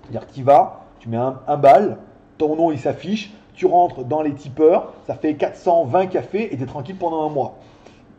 [0.05, 1.99] C'est-à-dire que tu vas, tu mets un, un bal,
[2.39, 6.63] ton nom il s'affiche, tu rentres dans les tipeurs, ça fait 420 cafés et tu
[6.63, 7.59] es tranquille pendant un mois.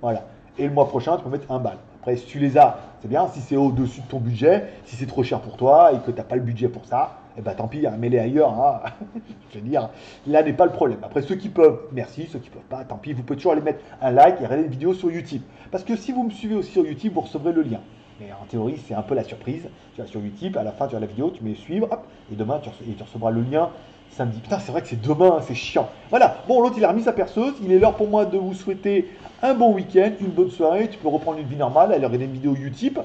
[0.02, 0.24] Voilà.
[0.58, 1.78] Et le mois prochain, tu peux mettre un bal.
[2.00, 3.28] Après, si tu les as, c'est bien.
[3.30, 6.18] Si c'est au-dessus de ton budget, si c'est trop cher pour toi et que tu
[6.18, 8.52] n'as pas le budget pour ça, eh ben tant pis, hein, mets-les ailleurs.
[8.52, 8.82] Hein.
[9.52, 9.90] Je veux dire,
[10.28, 11.00] là n'est pas le problème.
[11.02, 12.28] Après, ceux qui peuvent, merci.
[12.32, 13.14] Ceux qui peuvent pas, tant pis.
[13.14, 15.42] Vous pouvez toujours aller mettre un like et regarder une vidéo sur YouTube.
[15.72, 17.80] Parce que si vous me suivez aussi sur YouTube, vous recevrez le lien.
[18.20, 19.68] Mais en théorie, c'est un peu la surprise.
[19.96, 22.06] Tu vas sur YouTube, à la fin, tu as la vidéo, tu mets suivre, hop,
[22.32, 22.70] et demain, tu,
[23.02, 23.70] recevras le lien
[24.14, 24.40] samedi.
[24.40, 25.90] Putain, c'est vrai que c'est demain, c'est chiant.
[26.10, 27.54] Voilà, bon, l'autre, il a remis sa perceuse.
[27.64, 29.10] Il est l'heure pour moi de vous souhaiter
[29.42, 30.88] un bon week-end, une bonne soirée.
[30.90, 33.00] Tu peux reprendre une vie normale, aller regarder une vidéo YouTube.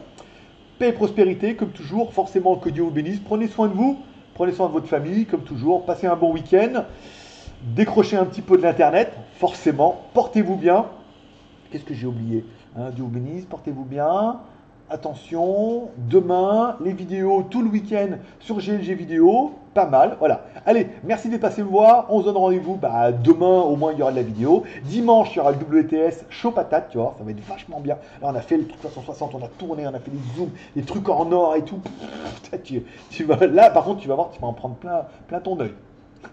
[0.78, 2.12] Paix et prospérité, comme toujours.
[2.12, 3.20] Forcément, que Dieu vous bénisse.
[3.20, 3.98] Prenez soin de vous.
[4.34, 5.84] Prenez soin de votre famille, comme toujours.
[5.84, 6.84] Passez un bon week-end.
[7.62, 10.02] Décrochez un petit peu de l'Internet, forcément.
[10.14, 10.86] Portez-vous bien.
[11.70, 12.44] Qu'est-ce que j'ai oublié
[12.76, 14.40] hein, Dieu vous bénisse, portez-vous bien.
[14.90, 18.08] Attention, demain, les vidéos tout le week-end
[18.40, 20.46] sur GLG Vidéo, pas mal, voilà.
[20.64, 23.98] Allez, merci d'être passé me voir, on se donne rendez-vous bah, demain, au moins il
[23.98, 24.62] y aura de la vidéo.
[24.84, 27.96] Dimanche, il y aura le WTS chaud patate, tu vois, ça va être vachement bien.
[28.22, 30.50] Là, on a fait le truc 360, on a tourné, on a fait des zooms,
[30.74, 31.82] des trucs en or et tout.
[33.10, 35.60] tu, vas, là, par contre, tu vas voir, tu vas en prendre plein, plein ton
[35.60, 35.74] œil.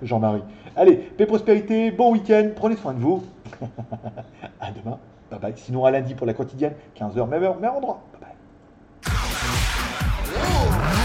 [0.02, 0.44] Jean-Marie.
[0.78, 3.22] Allez, paix prospérité, bon week-end, prenez soin de vous.
[4.62, 4.98] à demain,
[5.30, 5.54] bye bye.
[5.58, 8.00] Sinon à lundi pour la quotidienne, 15h, même heure, même endroit.
[10.66, 11.05] go.